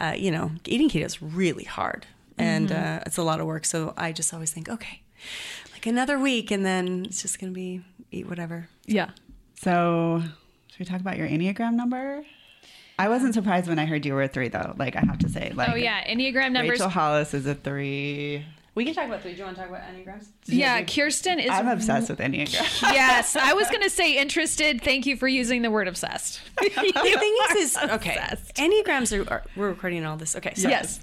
[0.00, 2.06] uh, you know eating keto is really hard
[2.38, 2.96] and Mm-hmm.
[2.98, 3.64] uh, it's a lot of work.
[3.66, 5.00] So I just always think, okay,
[5.72, 8.68] like another week, and then it's just gonna be eat whatever.
[8.86, 9.10] yeah.
[9.60, 10.20] So,
[10.68, 12.24] should we talk about your Enneagram number?
[12.98, 14.74] I wasn't surprised when I heard you were a three, though.
[14.76, 16.80] Like, I have to say, like, Oh yeah, Enneagram numbers.
[16.80, 18.44] Rachel Hollis is a three.
[18.74, 19.32] We can talk about three.
[19.32, 20.28] Do you want to talk about enneagrams?
[20.46, 21.50] yeah, Kirsten is.
[21.50, 22.82] I'm obsessed with Enneagram.
[22.82, 24.82] yes, I was gonna say interested.
[24.82, 26.40] Thank you for using the word obsessed.
[26.60, 28.16] the thing is, is okay.
[28.54, 29.42] Enneagrams are, are.
[29.56, 30.34] We're recording all this.
[30.36, 30.54] Okay.
[30.54, 31.00] So Yes.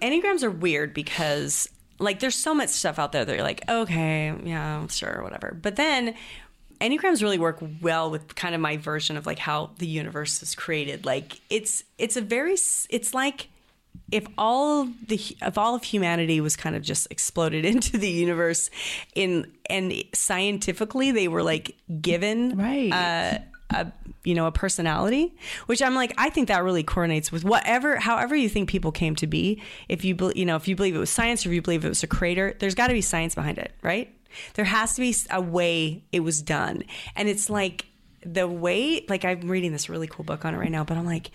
[0.00, 4.34] Enneagrams are weird because like there's so much stuff out there that you're like, okay,
[4.44, 5.56] yeah, sure, whatever.
[5.60, 6.14] But then
[6.80, 10.54] Enneagrams really work well with kind of my version of like how the universe is
[10.54, 11.06] created.
[11.06, 12.52] Like it's it's a very
[12.90, 13.48] it's like
[14.10, 18.70] if all the if all of humanity was kind of just exploded into the universe
[19.14, 22.92] in and scientifically they were like given Right.
[22.92, 23.38] uh,
[23.70, 23.90] a
[24.24, 25.34] you know a personality
[25.66, 29.14] which i'm like i think that really coordinates with whatever however you think people came
[29.16, 29.62] to be.
[29.88, 31.88] If you you know if you believe it was science or if you believe it
[31.88, 34.14] was a creator there's got to be science behind it right?
[34.54, 36.82] There has to be a way it was done.
[37.14, 37.86] And it's like
[38.24, 41.04] the way like i'm reading this really cool book on it right now but i'm
[41.04, 41.30] like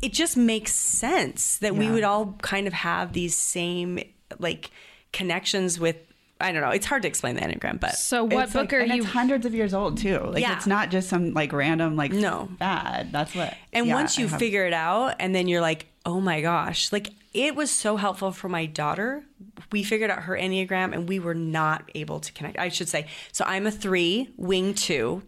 [0.00, 3.98] it just makes sense that we would all kind of have these same
[4.38, 4.70] like
[5.12, 5.96] connections with
[6.40, 8.72] i don't know it's hard to explain the enneagram but So what It's book like-
[8.74, 9.02] are and you?
[9.02, 10.18] It's hundreds of years old too.
[10.20, 10.56] Like Yeah.
[10.56, 12.48] it's not just some like random like No.
[12.58, 13.12] bad.
[13.12, 13.54] That's what.
[13.72, 16.90] And yeah, once you have- figure it out, and then you're like, oh my gosh,
[16.92, 19.22] like it was so helpful for my daughter.
[19.70, 22.58] We figured out her Enneagram and we were not able to connect.
[22.58, 23.06] I should say.
[23.32, 25.22] So I'm a three, wing two.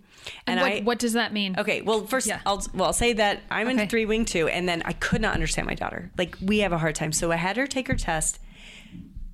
[0.46, 0.80] and And, what, I.
[0.84, 1.54] what does that mean?
[1.58, 2.40] Okay, well, first Yeah.
[2.46, 3.82] I'll well I'll say that I'm Okay.
[3.82, 6.10] in three wing two, and then I could not understand my daughter.
[6.18, 8.38] Like we have a hard time, so I had her take her test,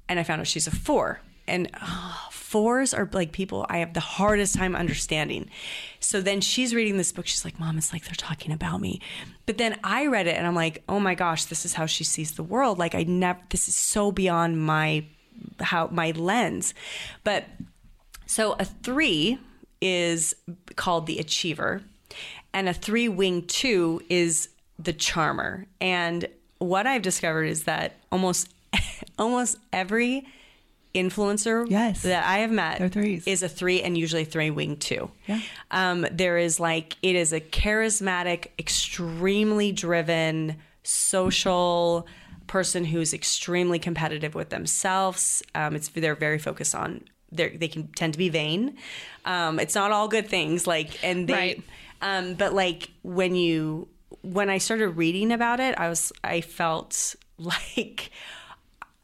[0.08, 1.20] and I found out she's a four.
[1.48, 5.50] And oh, fours are like people I have the hardest time understanding.
[6.00, 7.26] So then she's reading this book.
[7.26, 9.00] She's like, Mom, it's like they're talking about me.
[9.46, 12.04] But then I read it and I'm like, oh my gosh, this is how she
[12.04, 12.78] sees the world.
[12.78, 15.04] Like I never, this is so beyond my,
[15.60, 16.74] how, my lens.
[17.24, 17.44] But
[18.26, 19.38] so a three
[19.80, 20.34] is
[20.76, 21.82] called the achiever,
[22.52, 25.66] and a three wing two is the charmer.
[25.80, 26.26] And
[26.58, 28.52] what I've discovered is that almost
[29.18, 30.26] almost every
[30.94, 32.02] influencer Yes.
[32.02, 33.26] that I have met They're threes.
[33.26, 35.10] is a three and usually three wing two.
[35.26, 35.40] Yeah.
[35.70, 42.06] Um, there is like it is a charismatic, extremely driven, social
[42.46, 45.42] person who's extremely competitive with themselves.
[45.54, 48.76] Um, it's they're very focused on they they can tend to be vain.
[49.26, 51.62] Um, it's not all good things like and they Right.
[52.00, 53.88] um, but like when you
[54.22, 58.10] when I started reading about it, I was I felt like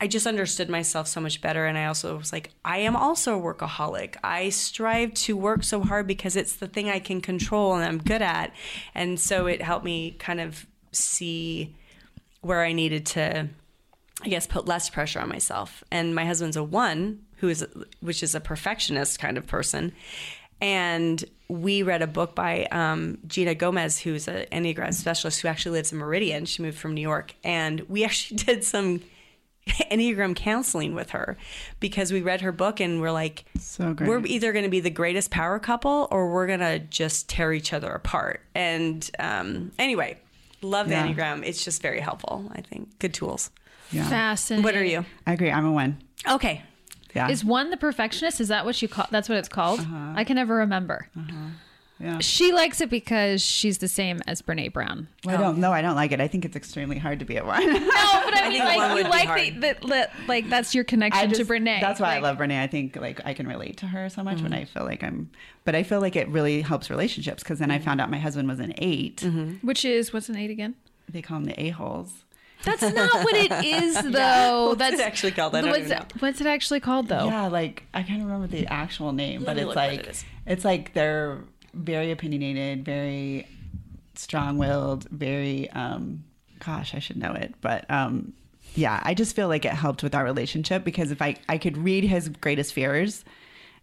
[0.05, 1.65] I just understood myself so much better.
[1.65, 4.17] And I also was like, I am also a workaholic.
[4.23, 7.97] I strive to work so hard because it's the thing I can control and I'm
[7.97, 8.53] good at.
[8.95, 11.75] And so it helped me kind of see
[12.43, 13.49] where I needed to,
[14.23, 15.83] I guess, put less pressure on myself.
[15.91, 17.67] And my husband's a one, who is,
[18.01, 19.95] which is a perfectionist kind of person.
[20.61, 25.79] And we read a book by um, Gina Gomez, who's an Enneagram specialist who actually
[25.79, 26.45] lives in Meridian.
[26.45, 27.35] She moved from New York.
[27.43, 29.01] And we actually did some
[29.91, 31.37] Enneagram counseling with her
[31.81, 34.09] because we read her book and we're like, So great.
[34.09, 37.53] we're either going to be the greatest power couple or we're going to just tear
[37.53, 38.43] each other apart.
[38.55, 40.19] And um, anyway,
[40.63, 41.07] love the Yeah.
[41.09, 41.45] Enneagram.
[41.47, 42.99] It's just very helpful, I think.
[42.99, 43.51] Good tools.
[43.91, 44.09] Yeah.
[44.09, 44.65] Fascinating.
[44.65, 45.05] What are you?
[45.27, 45.51] I agree.
[45.51, 45.99] I'm a one.
[46.29, 46.63] Okay.
[47.15, 47.29] Yeah.
[47.29, 48.41] Is one the perfectionist?
[48.41, 49.07] Is that what you call?
[49.11, 49.81] That's what it's called.
[49.81, 50.13] Uh-huh.
[50.17, 51.09] I can never remember.
[52.01, 52.19] Yeah.
[52.19, 55.09] She likes it because she's the same as Brene Brown.
[55.25, 55.73] Well, I don't know.
[55.73, 56.21] I don't like it.
[56.21, 57.65] I think it's extremely hard to be at one.
[57.67, 61.41] No, but I, mean, like you like the, the, the like that's your connection just,
[61.41, 61.81] to Brene.
[61.81, 62.61] That's why Like, I love Brene.
[62.61, 64.63] I think like I can relate to her so much when Mm-hmm.
[64.63, 65.31] I feel like I'm,
[65.65, 67.77] but I feel like it really helps relationships because then Mm-hmm.
[67.83, 69.27] I found out my husband was an 8
[69.63, 70.75] Which is what's an eight again?
[71.09, 72.25] They call them the a holes.
[72.65, 74.69] That's not what it is, though.
[74.69, 75.55] What's That's it actually called?
[75.55, 76.05] I don't what's, even know.
[76.21, 77.27] what's it actually called, though?
[77.27, 80.25] Yeah, like I can't remember the actual name, but it's like it is.
[80.47, 81.41] it's like they're
[81.75, 83.47] very opinionated, very
[84.15, 86.25] strong-willed, very um
[86.61, 88.33] gosh, I should know it, but um
[88.75, 91.77] yeah, I just feel like it helped with our relationship because if I I could
[91.77, 93.25] read his greatest fears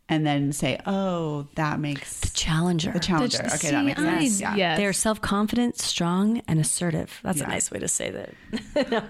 [0.10, 2.92] and then say, "Oh, that makes the Challenger.
[2.92, 4.42] the challenger." The- okay, that makes see, I- sense.
[4.42, 4.56] Yeah.
[4.56, 4.78] yes.
[4.78, 7.20] They're self confident, strong, and assertive.
[7.24, 7.46] That's Yeah.
[7.46, 8.34] a nice way to say that.
[8.92, 9.04] No.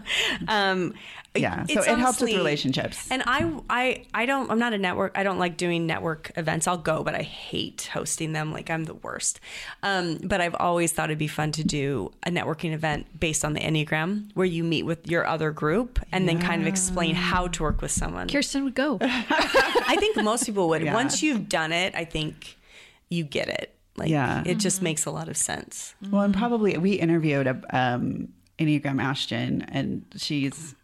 [0.48, 0.94] um,
[1.34, 3.10] Yeah, so it's it helps with relationships.
[3.10, 4.52] And I, I, I don't.
[4.52, 5.18] I'm not a network.
[5.18, 6.68] I don't like doing network events.
[6.68, 8.52] I'll go, but I hate hosting them.
[8.52, 9.40] Like I'm the worst.
[9.82, 13.54] Um, but I've always thought it'd be fun to do a networking event based on
[13.54, 17.48] the Enneagram, where you meet with your other group and then kind of explain how
[17.48, 18.28] to work with someone.
[18.28, 18.98] Kirsten would go.
[19.02, 20.82] I think most people would.
[20.82, 20.94] Yeah.
[20.94, 22.58] Once you've done it, I think
[23.10, 23.74] you get it.
[23.96, 24.44] Like, Yeah.
[24.46, 25.96] it just makes a lot of sense.
[26.10, 28.30] Well, and probably we interviewed a um,
[28.60, 30.76] Enneagram Ashton, and she's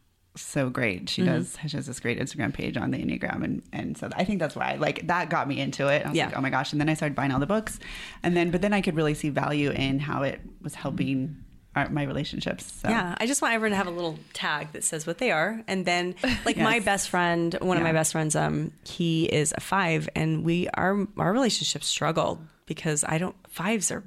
[0.42, 1.10] so great.
[1.10, 4.24] She does she has this great Instagram page on the Enneagram, and and so I
[4.24, 6.06] think that's why like that got me into it.
[6.06, 6.28] I was Yeah.
[6.28, 6.72] like, oh my gosh!
[6.72, 7.80] And then I started buying all the books,
[8.24, 11.38] and then but then I could really see value in how it was helping
[11.76, 12.66] our, my relationships.
[12.82, 12.90] So.
[12.90, 15.62] Yeah, I just want everyone to have a little tag that says what they are,
[15.68, 16.16] and then
[16.46, 20.44] like my best friend, one of my best friends, um, he is a five, and
[20.44, 24.04] we our our relationship struggled because I don't fives are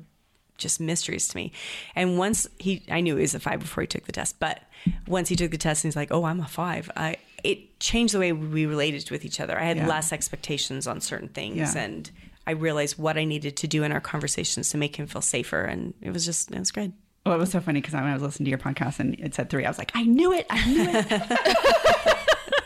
[0.61, 1.51] just mysteries to me.
[1.97, 4.61] And once he, I knew he was a five before he took the test, but
[5.09, 8.15] once he took the test and he's like, "Oh, I'm a five, I it changed
[8.15, 9.59] the way we related with each other.
[9.59, 9.87] I had Yeah.
[9.89, 11.83] less expectations on certain things, Yeah.
[11.83, 12.11] and
[12.47, 15.63] I realized what I needed to do in our conversations to make him feel safer,
[15.65, 16.93] and it was just it was good.
[17.27, 19.35] Well, it was so funny because when I was listening to your podcast and it
[19.35, 20.47] said three, I was like, I knew it.
[20.49, 22.17] I knew it.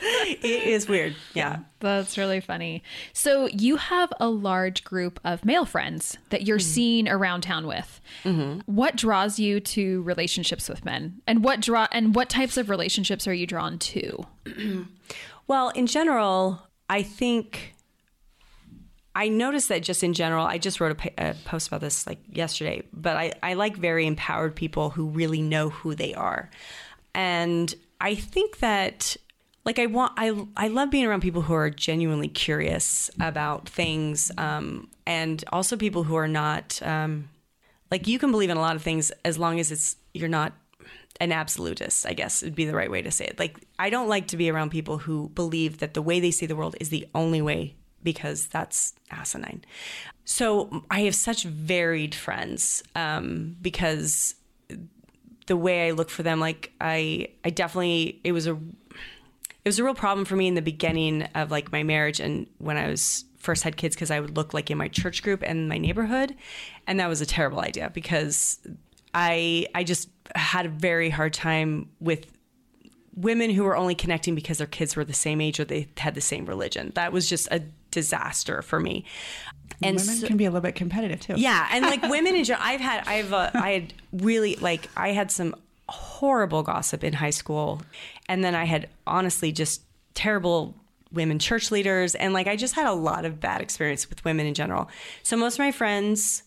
[0.07, 1.61] It is weird, yeah.
[1.81, 2.83] That's really funny.
[3.13, 6.69] So you have a large group of male friends that you're mm-hmm.
[6.69, 8.01] seeing around town with.
[8.25, 8.61] Mm-hmm.
[8.67, 13.27] What draws you to relationships with men, and what draw and what types of relationships
[13.27, 14.27] are you drawn to?
[15.47, 17.75] Well, in general, I think
[19.15, 22.19] I noticed that just in general, I just wrote a, a post about this like
[22.31, 26.51] yesterday, but I, I like very empowered people who really know who they are.
[27.15, 29.17] And I think that
[29.65, 34.31] like I want I I love being around people who are genuinely curious about things
[34.37, 37.29] um, and also people who are not um,
[37.91, 40.53] like you can believe in a lot of things as long as it's you're not
[41.21, 43.39] an absolutist, I guess would be the right way to say it.
[43.39, 46.47] Like I don't like to be around people who believe that the way they see
[46.47, 49.65] the world is the only way because that's asinine.
[50.25, 54.35] So I have such varied friends um, because
[55.47, 58.59] the way I look for them, like I, I definitely it was a
[59.65, 62.47] it was a real problem for me in the beginning of like my marriage and
[62.59, 65.43] when I was first had kids because I would look like in my church group
[65.43, 66.35] and my neighborhood,
[66.87, 68.59] and that was a terrible idea because
[69.15, 72.27] I I just had a very hard time with
[73.17, 76.15] women who were only connecting because their kids were the same age or they had
[76.15, 76.91] the same religion.
[76.95, 77.63] That was just a
[77.93, 79.05] disaster for me.
[79.83, 81.35] And Women so- can be a little bit competitive too.
[81.37, 85.13] yeah, and like women in general, I've had, I've, uh, I had really like, I
[85.13, 85.55] had some
[85.89, 87.83] horrible gossip in high school,
[88.29, 89.83] and then I had honestly just
[90.15, 90.75] terrible
[91.13, 94.47] women church leaders, and like I just had a lot of bad experience with women
[94.47, 94.89] in general.
[95.23, 96.43] So most of my friends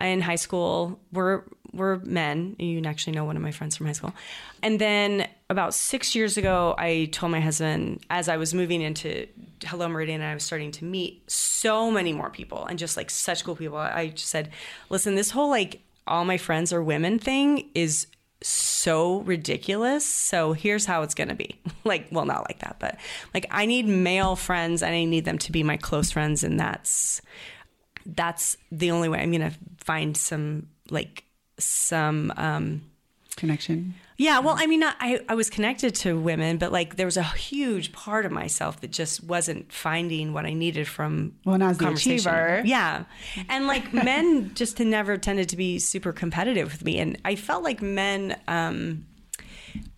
[0.00, 2.56] in high school were were men.
[2.58, 4.14] You actually know one of my friends from high school,
[4.62, 9.26] and then about six years ago, I told my husband as I was moving into
[9.64, 13.10] Hello Meridian, and I was starting to meet so many more people and just like
[13.10, 13.78] such cool people.
[13.78, 14.50] I just said,
[14.90, 18.06] "Listen, this whole like all my friends are women thing is."
[18.42, 20.06] So ridiculous.
[20.06, 21.58] So here's how it's going to be.
[21.84, 22.98] Like, well, not like that, but
[23.32, 26.42] like I need male friends and I need them to be my close friends.
[26.42, 27.22] And that's,
[28.04, 31.22] that's the only way I'm going to find some, like,
[31.58, 32.82] some, um,
[33.36, 33.94] Connection.
[34.18, 37.22] Yeah, well, I mean, I, I was connected to women, but like there was a
[37.22, 41.78] huge part of myself that just wasn't finding what I needed from Well, and as
[41.78, 42.30] the conversation.
[42.32, 42.62] achiever.
[42.64, 43.04] Yeah.
[43.48, 46.98] And like men just never tended to be super competitive with me.
[46.98, 49.04] And I felt like men um,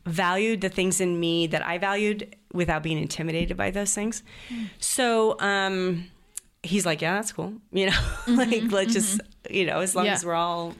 [0.05, 4.23] valued the things in me that I valued without being intimidated by those things.
[4.81, 6.07] So um,
[6.62, 7.53] he's like, yeah, that's cool.
[7.73, 10.14] You know, like let's just, you know, as long Yeah.
[10.14, 10.75] as we're all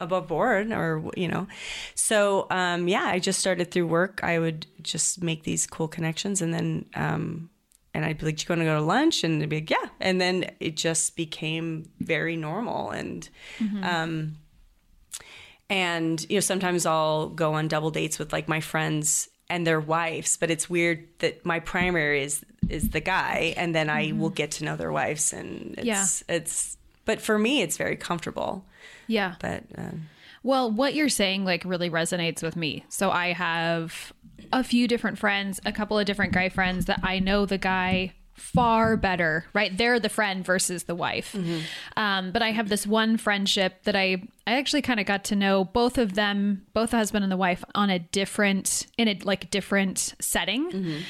[0.00, 1.46] above board or you know.
[1.94, 4.20] So um, yeah i just started through work.
[4.22, 7.50] I would just make these cool connections and then um,
[7.92, 9.24] and i'd be like you want to go to lunch?
[9.24, 9.86] And they'd be like yeah.
[10.00, 13.28] And then it just became very normal and
[13.82, 14.36] um,
[15.68, 19.80] and you know sometimes i'll go on double dates with like my friends and their
[19.80, 24.30] wives but it's weird that my primary is is the guy and then i will
[24.30, 26.06] get to know their wives and it's Yeah.
[26.36, 28.64] it's but for me it's very comfortable
[29.10, 29.34] Yeah.
[29.40, 30.08] but um,
[30.42, 32.84] Well, what you're saying like really resonates with me.
[32.88, 34.12] So I have
[34.52, 38.14] a few different friends, a couple of different guy friends that I know the guy
[38.34, 39.76] far better, right?
[39.76, 41.36] They're the friend versus the wife.
[41.96, 45.36] Um, but I have this one friendship that I I actually kind of got to
[45.36, 49.18] know both of them, both the husband and the wife, on a different in a
[49.24, 51.02] like different setting.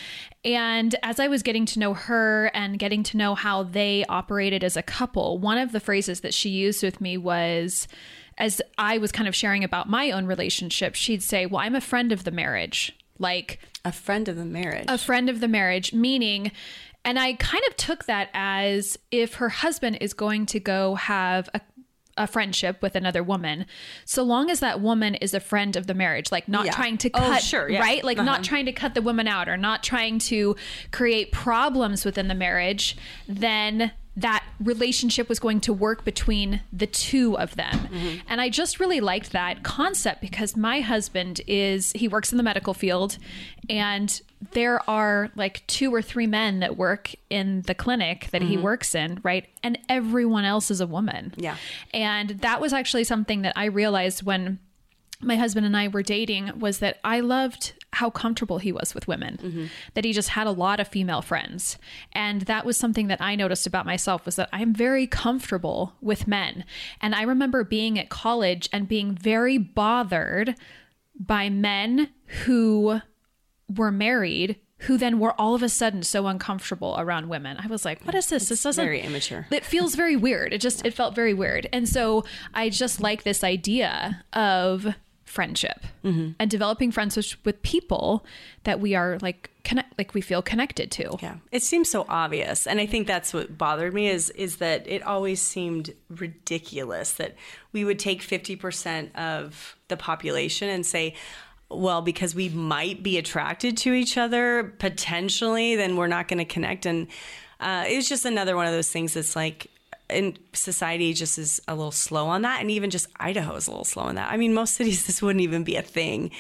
[0.45, 4.65] And as I was getting to know her and getting to know how they operated
[4.65, 7.87] as a couple, one of the phrases that she used with me was
[8.39, 11.81] as I was kind of sharing about my own relationship, she'd say, Well, I'm a
[11.81, 12.97] friend of the marriage.
[13.19, 16.53] Like a friend of the marriage a friend of the marriage, meaning,
[17.05, 21.49] and I kind of took that as if her husband is going to go have
[21.55, 21.61] a
[22.23, 23.67] a friendship with another woman,
[24.05, 26.73] so long as that woman is a friend of the marriage, like not Yeah.
[26.73, 27.81] trying to Oh, cut, sure, yeah.
[27.81, 28.05] right?
[28.05, 30.55] Like not trying to cut the woman out or not trying to
[30.93, 32.97] create problems within the marriage,
[33.27, 37.73] then that relationship was going to work between the two of them.
[37.73, 38.19] Mm-hmm.
[38.29, 42.43] And I just really liked that concept because my husband is, he works in the
[42.43, 43.17] medical field
[43.71, 44.21] and
[44.53, 48.95] there are like two or three men that work in the clinic that he works
[48.95, 49.47] in, right?
[49.63, 51.31] And everyone else is a woman.
[51.31, 51.41] Mm-hmm.
[51.41, 51.57] Yeah.
[51.93, 54.59] And that was actually something that I realized when
[55.21, 59.07] my husband and I were dating was that I loved how comfortable he was with
[59.07, 59.69] women.
[59.95, 61.77] That he just had a lot of female friends.
[62.13, 66.27] And that was something that I noticed about myself was that I'm very comfortable with
[66.27, 66.65] men.
[67.03, 70.55] And I remember being at college and being very bothered
[71.19, 72.09] by men
[72.45, 73.03] who
[73.77, 77.59] were married who then were all of a sudden so uncomfortable around women.
[77.59, 78.49] I was like, what is this?
[78.49, 79.47] this doesn't very immature.
[79.51, 80.55] It feels very weird.
[80.55, 81.69] It just it felt very weird.
[81.73, 84.95] And so I just like this idea of
[85.31, 86.33] friendship mm-hmm.
[86.41, 88.27] and developing friendships with people
[88.65, 91.17] that we are like connect like we feel connected to.
[91.23, 94.89] Yeah, it seems so obvious, and I think that's what bothered me is is that
[94.89, 97.37] it always seemed ridiculous that
[97.73, 101.15] we would take fifty percent of the population and say,
[101.71, 106.45] well, because we might be attracted to each other potentially, then we're not going to
[106.45, 107.07] connect, and
[107.61, 109.69] uh, it was just another one of those things that's like.
[110.09, 113.71] And society just is a little slow on that, and even just Idaho is a
[113.71, 114.33] little slow on that.
[114.33, 116.33] I mean, most cities this wouldn't even be a thing.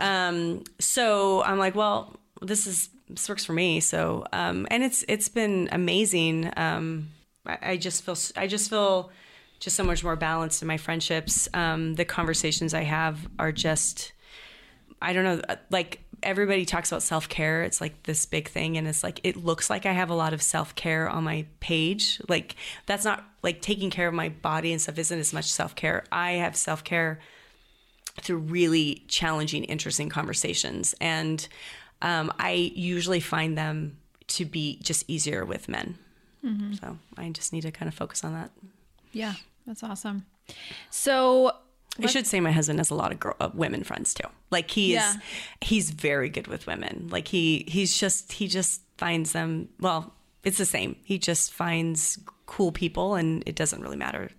[0.00, 3.78] Um, so I'm like, well, this is this works for me.
[3.78, 6.52] So um, and it's it's been amazing.
[6.56, 7.10] Um,
[7.46, 9.10] I, I just feel I just feel
[9.60, 11.48] just so much more balanced in my friendships.
[11.54, 14.12] Um, the conversations I have are just
[15.06, 15.40] I don't know,
[15.70, 17.62] like everybody talks about self care.
[17.62, 18.76] It's like this big thing.
[18.76, 21.46] And it's like, it looks like I have a lot of self care on my
[21.60, 22.20] page.
[22.28, 25.76] Like, that's not like taking care of my body and stuff isn't as much self
[25.76, 26.04] care.
[26.10, 27.20] I have self care
[28.20, 30.94] through really challenging, interesting conversations.
[31.00, 31.46] And
[32.02, 33.98] um, I usually find them
[34.28, 35.98] to be just easier with men.
[36.76, 38.50] So I just need to kind of focus on that.
[39.12, 39.34] Yeah,
[39.66, 40.26] that's awesome.
[40.90, 41.52] So
[42.02, 44.28] I should say my husband has a lot of girl, uh, women friends too.
[44.50, 45.10] Like he Yeah.
[45.10, 45.16] is,
[45.62, 47.08] he's very good with women.
[47.10, 49.68] Like he, he's just, he just finds them.
[49.80, 50.12] Well,
[50.44, 50.96] it's the same.
[51.02, 54.30] He just finds cool people, and it doesn't really matter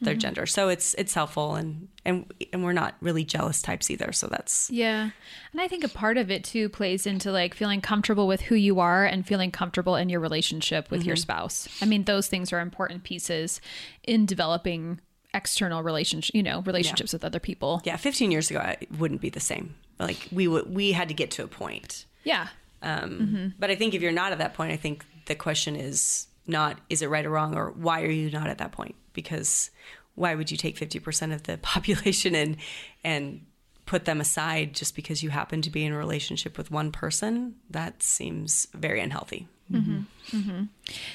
[0.00, 0.44] their gender.
[0.44, 4.12] So it's it's helpful, and and and we're not really jealous types either.
[4.12, 5.08] So that's Yeah.
[5.52, 8.54] And I think a part of it too plays into like feeling comfortable with who
[8.54, 11.68] you are and feeling comfortable in your relationship with your spouse.
[11.80, 13.62] I mean, those things are important pieces
[14.02, 15.00] in developing
[15.34, 17.82] external relationship, you know, relationships with other people.
[17.84, 17.96] yeah.
[17.96, 19.74] 15 years ago, I wouldn't be the same.
[19.98, 22.06] Like we would, we had to get to a point.
[22.24, 22.48] Yeah.
[22.82, 26.26] Um, But I think if you're not at that point, I think the question is
[26.46, 28.94] not is it right or wrong, or why are you not at that point?
[29.12, 29.70] Because
[30.14, 32.56] why would you take 50% of the population and
[33.02, 33.46] and
[33.86, 37.54] put them aside just because you happen to be in a relationship with one person?
[37.70, 39.48] That seems very unhealthy.
[39.72, 40.36] Mm-hmm.
[40.36, 40.62] Mm-hmm.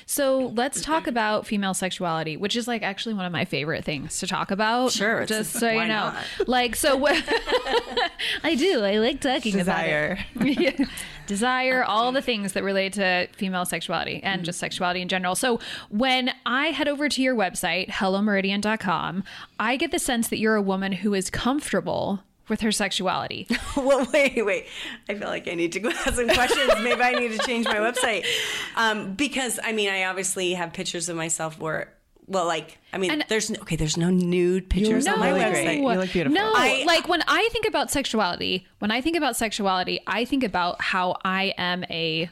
[0.05, 4.19] So let's talk about female sexuality, which is like actually one of my favorite things
[4.19, 4.91] to talk about.
[4.91, 5.85] Sure, Just so you know.
[5.87, 6.15] not?
[6.47, 7.15] Like, so what
[8.43, 10.19] I do, I like talking Desire.
[10.35, 10.47] about.
[10.59, 10.85] Yeah.
[11.27, 14.65] Desire, all the things that relate to female sexuality and just mm-hmm.
[14.65, 15.35] sexuality in general.
[15.35, 19.23] So when I head over to your website, hellomeridian.com,
[19.59, 23.47] I get the sense that you're a woman who is comfortable with her sexuality.
[23.77, 24.67] well, wait, wait.
[25.07, 26.71] I feel like I need to go ask some questions.
[26.81, 28.25] Maybe I need to change my website.
[28.75, 31.93] Um, because, I mean, I obviously have pictures of myself where
[32.29, 35.31] well, like I mean, And- there's no, okay, there's no nude pictures look on my
[35.31, 35.77] website.
[35.77, 36.35] You look beautiful.
[36.35, 40.43] No, I- like when I think about sexuality, when I think about sexuality, I think
[40.43, 42.29] about how I am a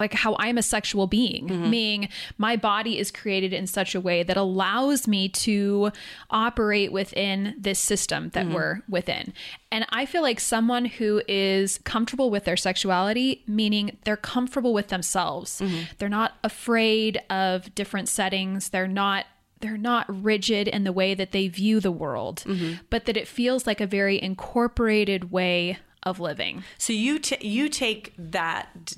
[0.00, 1.70] like how I'm a sexual being, Mm-hmm.
[1.70, 5.90] meaning my body is created in such a way that allows me to
[6.30, 8.54] operate within this system that Mm-hmm.
[8.54, 9.32] we're within.
[9.70, 14.88] And I feel like someone who is comfortable with their sexuality, meaning they're comfortable with
[14.88, 15.60] themselves.
[15.60, 15.82] Mm-hmm.
[15.98, 18.70] They're not afraid of different settings.
[18.70, 19.26] They're not
[19.60, 22.74] they're not rigid in the way that they view the world, Mm-hmm.
[22.90, 26.62] but that it feels like a very incorporated way of living.
[26.78, 28.92] So you t- you take that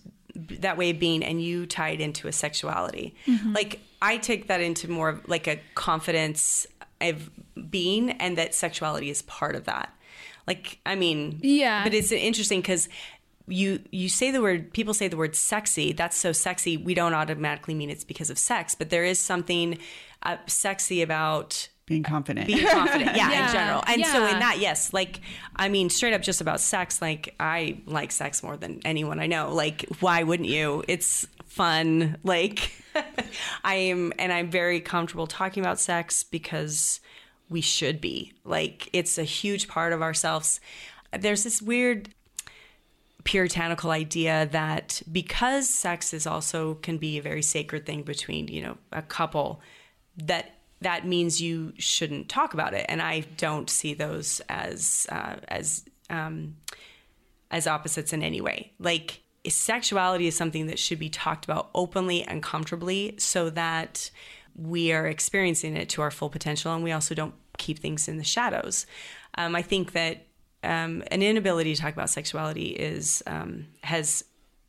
[0.59, 3.14] that way of being and you tie it into a sexuality.
[3.26, 3.53] Mm-hmm.
[3.53, 6.66] Like I take that into more of like a confidence
[7.01, 7.30] of
[7.70, 9.94] being, and that sexuality is part of that.
[10.46, 11.84] Like I mean, Yeah.
[11.84, 12.88] but it's interesting because.
[13.46, 17.14] You you say the word people say the word sexy that's so sexy we don't
[17.14, 19.76] automatically mean it's because of sex but there is something
[20.22, 22.47] uh, sexy about Being confident.
[22.47, 23.82] being confident yeah, Yeah, in general.
[23.88, 25.20] And so in that yes like
[25.57, 29.26] i mean straight up just about sex like i like sex more than anyone i
[29.26, 29.53] know.
[29.53, 30.84] Like why wouldn't you?
[30.86, 32.16] It's fun.
[32.24, 32.72] Like
[33.64, 37.01] i am and i'm very comfortable talking about sex because
[37.49, 38.34] we should be.
[38.45, 40.61] Like it's a huge part of ourselves.
[41.18, 42.14] There's this weird
[43.24, 48.62] puritanical idea that because sex is also can be a very sacred thing between you
[48.62, 49.61] know a couple
[50.16, 52.87] that that means you shouldn't talk about it.
[52.89, 56.57] And i don't see those as uh, as um,
[57.51, 58.72] as opposites in any way.
[58.78, 64.11] Like sexuality is something that should be talked about openly and comfortably so that
[64.55, 68.18] we are experiencing it to our full potential and we also don't keep things in
[68.18, 68.87] the shadows.
[69.37, 70.26] Um, i think that
[70.62, 74.24] um, an inability to talk about sexuality is um, has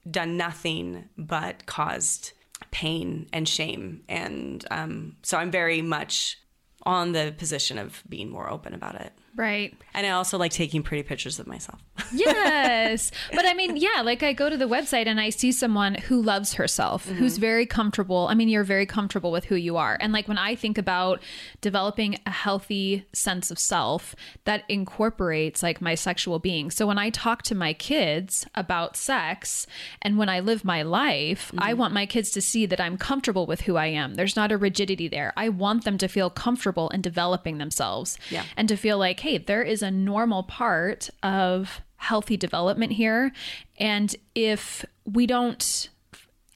[0.09, 2.31] done nothing but caused
[2.71, 6.37] pain and shame and um, so i'm very much
[6.83, 9.73] on the position of being more open about it Right.
[9.93, 11.79] And i also like taking pretty pictures of myself
[12.13, 13.11] Yes.
[13.33, 16.21] but I mean, yeah, like I go to the website and I see someone who
[16.21, 17.17] loves herself, mm-hmm.
[17.17, 18.27] who's very comfortable.
[18.29, 19.97] I mean, you're very comfortable with who you are.
[19.99, 21.21] And like when I think about
[21.61, 24.15] developing a healthy sense of self,
[24.45, 26.71] that incorporates like my sexual being.
[26.71, 29.67] So when I talk to my kids about sex
[30.01, 31.79] and when I live my life, I mm-hmm.
[31.79, 34.15] want my kids to see that I'm comfortable with who I am.
[34.15, 35.33] There's not a rigidity there.
[35.37, 38.43] I want them to feel comfortable in developing themselves Yeah.
[38.57, 43.31] and to feel like, hey, there is a normal part of healthy development here.
[43.77, 45.89] And if we don't,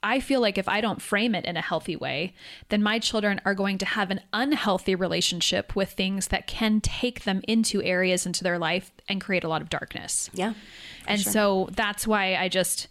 [0.01, 2.33] I feel like if I don't frame it in a healthy way,
[2.69, 7.23] then my children are going to have an unhealthy relationship with things that can take
[7.23, 10.29] them into areas into their life and create a lot of darkness.
[10.33, 10.53] yeah
[11.07, 12.87] And so that's why I just,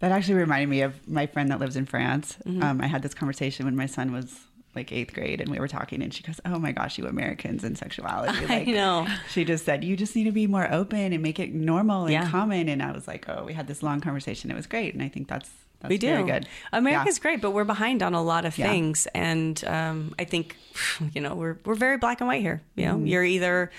[0.00, 2.36] That actually reminded me of my friend that lives in France.
[2.46, 2.62] Mm-hmm.
[2.62, 4.36] Um, I had this conversation when my son was
[4.74, 7.64] like eighth grade, and we were talking, and she goes, "Oh my gosh, you Americans
[7.64, 9.06] and sexuality." Like, know.
[9.30, 12.12] She just said, "You just need to be more open and make it normal and
[12.12, 12.28] Yeah.
[12.30, 14.50] common." And I was like, "Oh, we had this long conversation.
[14.50, 15.50] It was great." And I think that's
[15.80, 16.08] that's we do.
[16.08, 16.46] very good.
[16.72, 17.22] America's Yeah.
[17.22, 18.68] great, but we're behind on a lot of Yeah.
[18.70, 20.56] things, and um, I think
[21.14, 22.62] you know we're we're very black and white here.
[22.76, 23.70] You know, you're either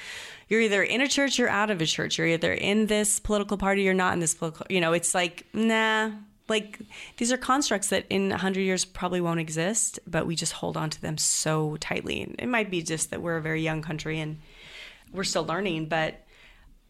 [0.50, 2.18] you're either in a church, you're out of a church.
[2.18, 4.66] You're either in this political party, you're not in this political.
[4.70, 6.12] You know, it's like nah.
[6.52, 6.80] Like
[7.18, 10.78] these are constructs that in a hundred years probably won't exist, but we just hold
[10.78, 12.22] on to them so tightly.
[12.22, 14.38] And it might be just that we're a very young country and
[15.14, 16.22] we're still learning, but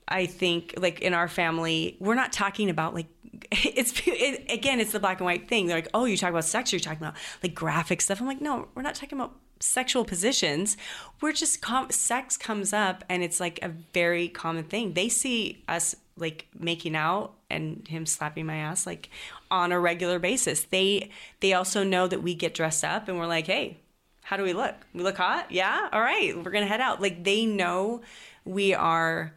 [0.07, 3.07] I think like in our family, we're not talking about like
[3.51, 5.68] it's it, again, it's the black and white thing.
[5.68, 8.20] They're like, oh, you talk about sex, you're talking about like graphic stuff.
[8.20, 10.76] I'm like, no, we're not talking about sexual positions.
[11.22, 14.93] We're just com- sex comes up, and it's like a very common thing.
[14.93, 19.09] They see us like making out and him slapping my ass like
[19.51, 20.61] on a regular basis.
[20.63, 23.77] They they also know that we get dressed up and we're like, hey,
[24.23, 24.75] how do we look?
[24.93, 25.51] We look hot?
[25.51, 25.89] Yeah.
[25.91, 26.35] All right.
[26.35, 27.01] We're going to head out.
[27.01, 28.01] Like they know
[28.45, 29.33] we are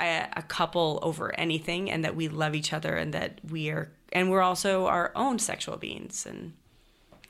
[0.00, 3.90] a, a couple over anything and that we love each other and that we are,
[4.12, 6.24] and we're also our own sexual beings.
[6.24, 6.52] And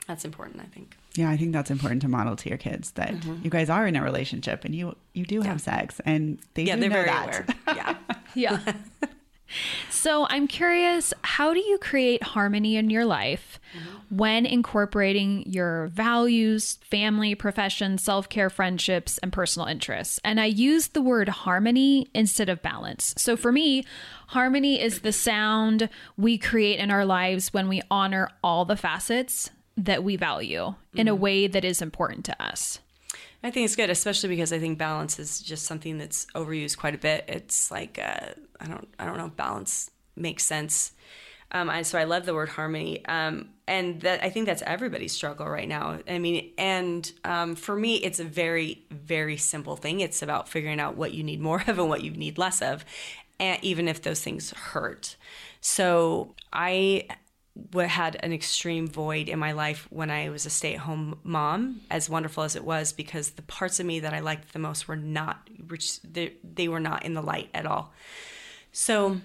[0.07, 0.95] that's important, I think.
[1.15, 3.43] Yeah, I think that's important to model to your kids that Mm-hmm.
[3.43, 6.75] you guys are in a relationship and you you do have sex and they Yeah.
[6.75, 7.25] do They're know very that.
[7.25, 7.45] aware.
[7.75, 7.95] Yeah.
[8.35, 8.73] yeah.
[9.89, 13.61] So I'm curious, how do you create harmony in your life
[14.09, 20.19] when incorporating your values, family, profession, self-care, friendships, and personal interests?
[20.25, 23.13] And I use the word harmony instead of balance.
[23.17, 23.85] So for me,
[24.27, 25.87] harmony is the sound
[26.17, 31.07] we create in our lives when we honor all the facets that we value in
[31.07, 32.79] a way that is important to us.
[33.41, 36.95] I think it's good, especially because I think balance is just something that's overused quite
[36.95, 37.23] a bit.
[37.29, 40.91] It's like uh, I don't I don't know if balance makes sense.
[41.51, 43.03] Um, I, so I love the word harmony.
[43.05, 45.99] Um, and that I think that's everybody's struggle right now.
[46.07, 49.99] I mean, and um, for me, it's a very, very simple thing.
[49.99, 52.83] It's about figuring out what you need more of and what you need less of,
[53.39, 55.15] and even if those things hurt.
[55.61, 57.07] So I
[57.75, 61.81] had an extreme void in my life when I was a stay at home mom,
[61.91, 64.87] as wonderful as it was, because the parts of me that I liked the most
[64.87, 65.49] were not,
[66.43, 67.93] they were not in the light at all.
[68.71, 69.19] So,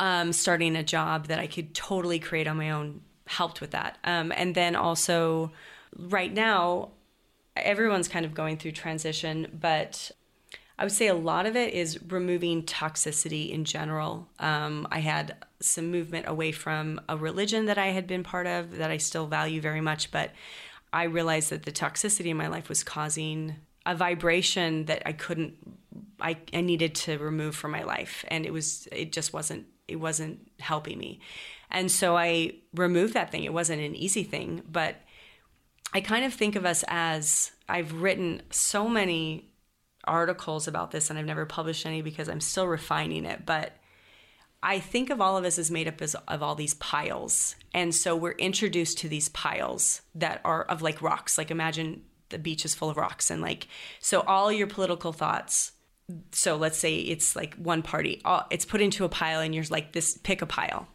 [0.00, 3.98] um, starting a job that I could totally create on my own helped with that.
[4.04, 5.52] Um, and then also,
[5.96, 6.90] right now,
[7.56, 10.10] everyone's kind of going through transition, but
[10.78, 14.28] I would say a lot of it is removing toxicity in general.
[14.40, 18.76] Um, I had some movement away from a religion that I had been part of
[18.78, 20.32] that I still value very much, but
[20.92, 25.54] I realized that the toxicity in my life was causing a vibration that I couldn't,
[26.20, 28.24] I, I needed to remove from my life.
[28.28, 31.20] And it was, it just wasn't, it wasn't helping me.
[31.70, 33.44] And so I removed that thing.
[33.44, 34.96] It wasn't an easy thing, but
[35.92, 39.50] I kind of think of us as I've written so many
[40.06, 43.72] articles about this and I've never published any because I'm still refining it, but
[44.62, 47.54] I think of all of us as made up as, of all these piles.
[47.72, 51.36] And so we're introduced to these piles that are of like rocks.
[51.36, 53.68] Like imagine the beach is full of rocks and like
[54.00, 55.72] so all your political thoughts
[56.32, 59.92] so let's say it's like one party it's put into a pile and you're like
[59.92, 60.88] this pick a pile.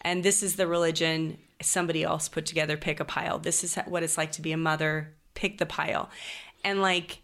[0.00, 3.38] And this is the religion somebody else put together pick a pile.
[3.38, 6.10] This is what it's like to be a mother pick the pile.
[6.64, 7.18] And like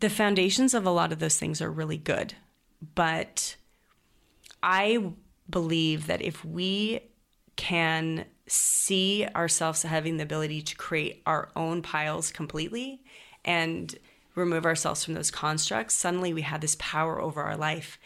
[0.00, 2.34] the foundations of a lot of those things are really good.
[2.94, 3.56] But
[4.62, 5.12] i
[5.48, 7.00] believe that if we
[7.56, 13.02] can see ourselves having the ability to create our own piles completely
[13.44, 13.98] and
[14.40, 17.98] remove ourselves from those constructs suddenly we have this power over our life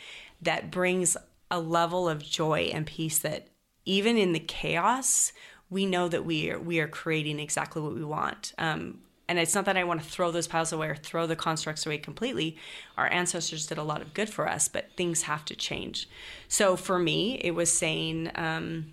[0.42, 1.16] that brings
[1.50, 3.48] a level of joy and peace that
[3.84, 5.32] even in the chaos,
[5.70, 8.52] we know that we are we are creating exactly what we want.
[8.58, 11.36] Um, and it's not that I want to throw those piles away or throw the
[11.36, 12.58] constructs away completely.
[12.98, 16.10] Our ancestors did a lot of good for us, but things have to change.
[16.46, 18.92] So for me, it was saying, um,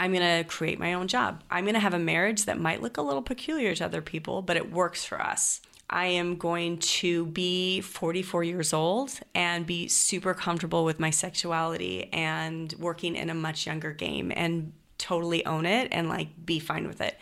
[0.00, 1.42] I'm going to create my own job.
[1.50, 4.40] I'm going to have a marriage that might look a little peculiar to other people,
[4.40, 5.60] but it works for us.
[5.92, 12.08] I am going to be 44 years old and be super comfortable with my sexuality
[12.12, 16.88] and working in a much younger game and totally own it and like be fine
[16.88, 17.18] with it.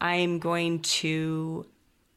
[0.00, 1.66] I'm going to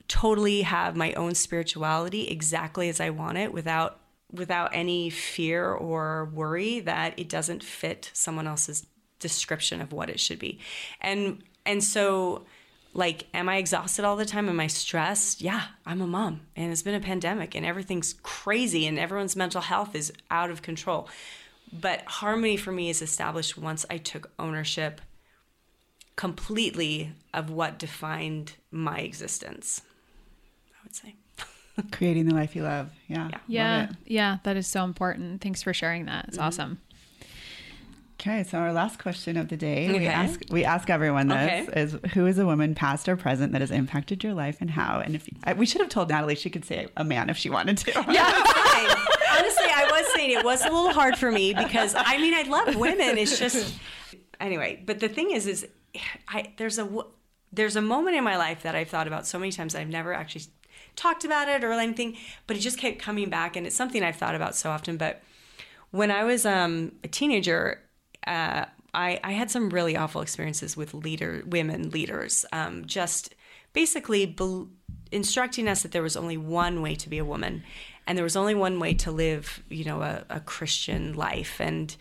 [0.08, 4.00] totally have my own spirituality exactly as I want it without
[4.32, 8.86] without any fear or worry that it doesn't fit someone else's
[9.20, 10.60] description of what it should be.
[11.00, 12.46] And and so
[12.96, 14.50] like am i exhausted all the time?
[14.50, 15.42] Am i stressed?
[15.42, 19.62] Yeah i'm a mom and it's been a pandemic and everything's crazy and everyone's mental
[19.62, 21.08] health is out of control.
[21.72, 25.02] But harmony for me is established once i took ownership
[26.16, 29.82] completely of what defined my existence
[30.74, 31.16] i would say.
[31.92, 32.90] Creating the life you love.
[33.08, 33.28] Yeah.
[33.28, 33.40] Yeah.
[33.48, 35.42] Yeah, yeah that is so important.
[35.42, 36.30] Thanks for sharing that.
[36.30, 36.48] It's mm-hmm.
[36.48, 36.80] awesome
[38.28, 40.00] Okay, so our last question of the day, okay.
[40.00, 41.80] we ask we ask everyone this okay.
[41.80, 45.00] is who is a woman past or present that has impacted your life and how?
[45.00, 47.52] And if you, we should have told Natalie she could say a man if she
[47.52, 47.92] wanted to.
[47.92, 48.26] Yeah,
[49.38, 52.50] honestly, I was saying it was a little hard for me because I mean I
[52.50, 53.20] love women.
[53.20, 53.76] It's just
[54.40, 54.82] anyway.
[54.84, 55.68] But the thing is, is
[56.28, 56.90] I there's a
[57.54, 59.88] there's a moment in my life that I've thought about so many times that I've
[59.88, 60.46] never actually
[60.96, 62.18] talked about it or anything,
[62.48, 64.98] but it just kept coming back, and it's something I've thought about so often.
[64.98, 65.22] But
[65.92, 67.82] when I was um, a teenager,
[68.28, 72.46] uh, I, I, had some really awful experiences with leader women leaders.
[72.52, 73.36] Um, just
[73.74, 74.68] basically be-
[75.12, 77.64] instructing us that there was only one way to be a woman,
[78.08, 81.60] and there was only one way to live, you know, a, a Christian life.
[81.60, 81.96] And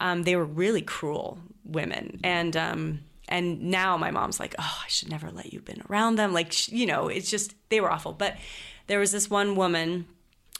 [0.00, 2.20] um, they were really cruel women.
[2.22, 6.16] And um, and now my mom's like, oh, I should never let you been around
[6.16, 6.32] them.
[6.32, 8.12] Like, you know, it's just they were awful.
[8.12, 8.36] But
[8.86, 10.06] there was this one woman.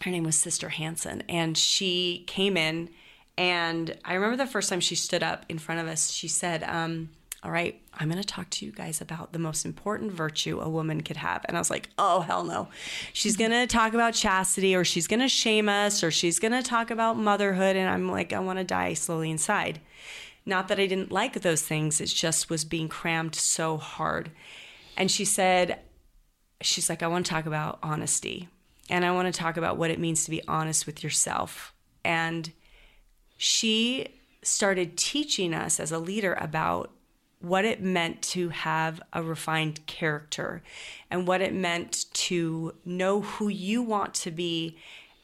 [0.01, 2.91] Her name was Sister Hanson, and she came in
[3.37, 6.63] and I remember the first time she stood up in front of us, she said,
[6.63, 7.11] um,
[7.43, 10.69] All right, I'm going to talk to you guys about the most important virtue a
[10.69, 11.45] woman could have.
[11.47, 12.69] And I was like, Oh, hell no.
[13.13, 16.53] She's going to talk about chastity or she's going to shame us or she's going
[16.53, 17.75] to talk about motherhood.
[17.75, 19.81] And I'm like, I want to die slowly inside.
[20.47, 24.31] Not that I didn't like those things, it just was being crammed so hard.
[24.97, 25.81] And she said,
[26.61, 28.49] She's like, I want to talk about honesty.
[28.89, 31.75] And I want to talk about what it means to be honest with yourself.
[32.05, 32.53] And
[33.37, 34.09] she
[34.43, 36.91] started teaching us as a leader about
[37.41, 40.63] what it meant to have a refined character
[41.11, 44.79] and what it meant to know who you want to be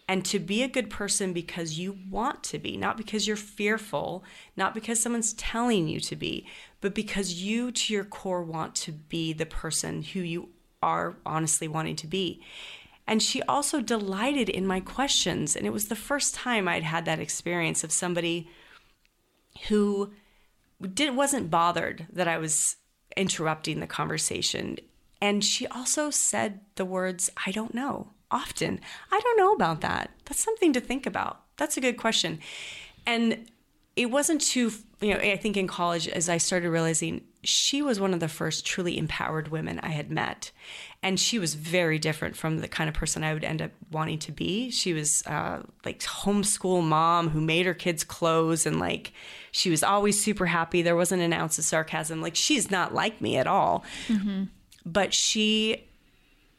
[0.06, 4.24] and to be a good person because you want to be, not because you're fearful,
[4.56, 6.44] not because someone's telling you to be,
[6.80, 10.48] but because you to your core want to be the person who you
[10.82, 12.42] are honestly wanting to be.
[13.10, 15.56] And she also delighted in my questions.
[15.56, 18.48] And it was the first time I'd had that experience of somebody
[19.66, 20.12] who
[20.94, 22.76] did, wasn't bothered that I was
[23.16, 24.78] interrupting the conversation.
[25.20, 28.80] And she also said the words, I don't know, often.
[29.10, 30.12] I don't know about that.
[30.26, 31.42] That's something to think about.
[31.56, 32.38] That's a good question.
[33.08, 33.50] And
[33.96, 37.98] it wasn't too, you know, I think in college, as I started realizing she was
[37.98, 40.52] one of the first truly empowered women I had met.
[41.02, 44.18] And she was very different from the kind of person I would end up wanting
[44.20, 44.70] to be.
[44.70, 49.12] She was uh, like homeschool mom who made her kids clothes and like
[49.50, 50.82] she was always super happy.
[50.82, 52.20] There wasn't an ounce of sarcasm.
[52.20, 53.82] Like she's not like me at all.
[54.08, 54.44] Mm-hmm.
[54.84, 55.86] But she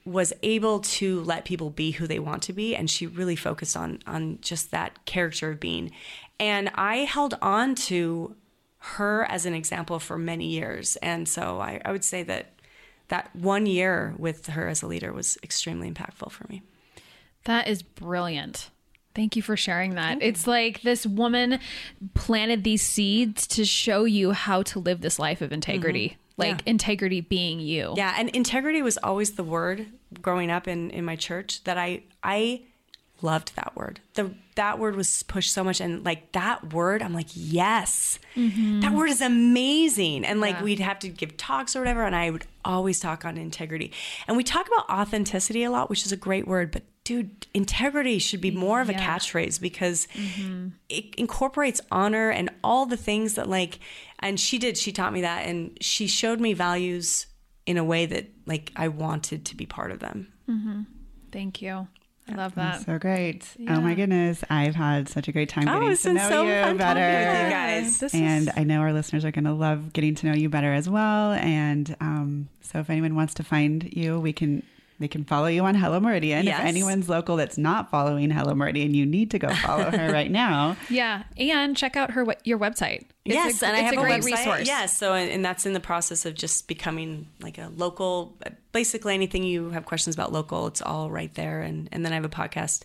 [0.06, 3.78] was able to let people be who they want to be and she really focused
[3.78, 5.92] on on just that character of being
[6.40, 8.36] and i held on to
[8.80, 12.54] her as an example for many years and so i, I would say that
[13.12, 16.64] that one year with her as a leader was extremely impactful for me
[17.44, 18.72] that is brilliant
[19.14, 20.20] Thank you for sharing that.
[20.22, 21.60] It's like this woman
[22.14, 26.10] planted these seeds to show you how to live this life of integrity.
[26.10, 26.18] Mm-hmm.
[26.38, 26.72] Like yeah.
[26.72, 27.94] integrity being you.
[27.98, 29.86] Yeah, and integrity was always the word
[30.22, 32.62] growing up in in my church that I I
[33.22, 34.00] loved that word.
[34.16, 38.20] The that word was pushed so much and like that word I'm like, yes.
[38.36, 38.82] Mm-hmm.
[38.82, 40.26] That word is amazing.
[40.26, 40.64] And like yeah.
[40.64, 43.92] we'd have to give talks or whatever and I would always talk on integrity.
[44.28, 48.20] And we talk about authenticity a lot, which is a great word, but dude, integrity
[48.20, 49.18] should be more of a yeah.
[49.18, 50.70] catchphrase because mm-hmm.
[50.90, 53.80] it incorporates honor and all the things that like
[54.20, 57.26] and she did she taught me that and she showed me values
[57.66, 60.32] in a way that like I wanted to be part of them.
[60.50, 60.82] Mm-hmm.
[61.32, 61.88] Thank you.
[62.32, 62.74] I love that.
[62.74, 63.46] That's so great.
[63.58, 63.78] Yeah.
[63.78, 64.44] Oh my goodness.
[64.50, 67.00] I've had such a great time oh, getting to know so you better.
[67.00, 68.00] You guys.
[68.00, 68.54] This and is...
[68.56, 71.34] I know our listeners are going to love getting to know you better as well.
[71.34, 74.64] And um, so if anyone wants to find you, we can
[75.02, 76.46] they can follow you on Hello Meridian.
[76.46, 76.60] Yes.
[76.60, 80.30] If anyone's local that's not following Hello Meridian, you need to go follow her right
[80.30, 80.78] now.
[80.90, 83.06] Yeah, and check out her your website.
[83.26, 84.26] It's yes, a, and I have a, great website.
[84.26, 84.68] resource.
[84.68, 88.38] Yes, so and that's in the process of just becoming like a local.
[88.72, 91.62] Basically, anything you have questions about local, it's all right there.
[91.62, 92.84] And and then I have a podcast,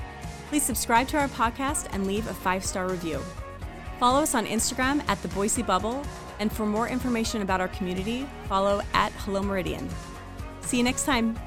[0.48, 3.20] Please subscribe to our podcast and leave a five star review.
[3.98, 6.02] Follow us on Instagram at the Boise Bubble,
[6.38, 9.86] and for more information about our community, follow at Hello Meridian.
[10.62, 11.38] See you next time.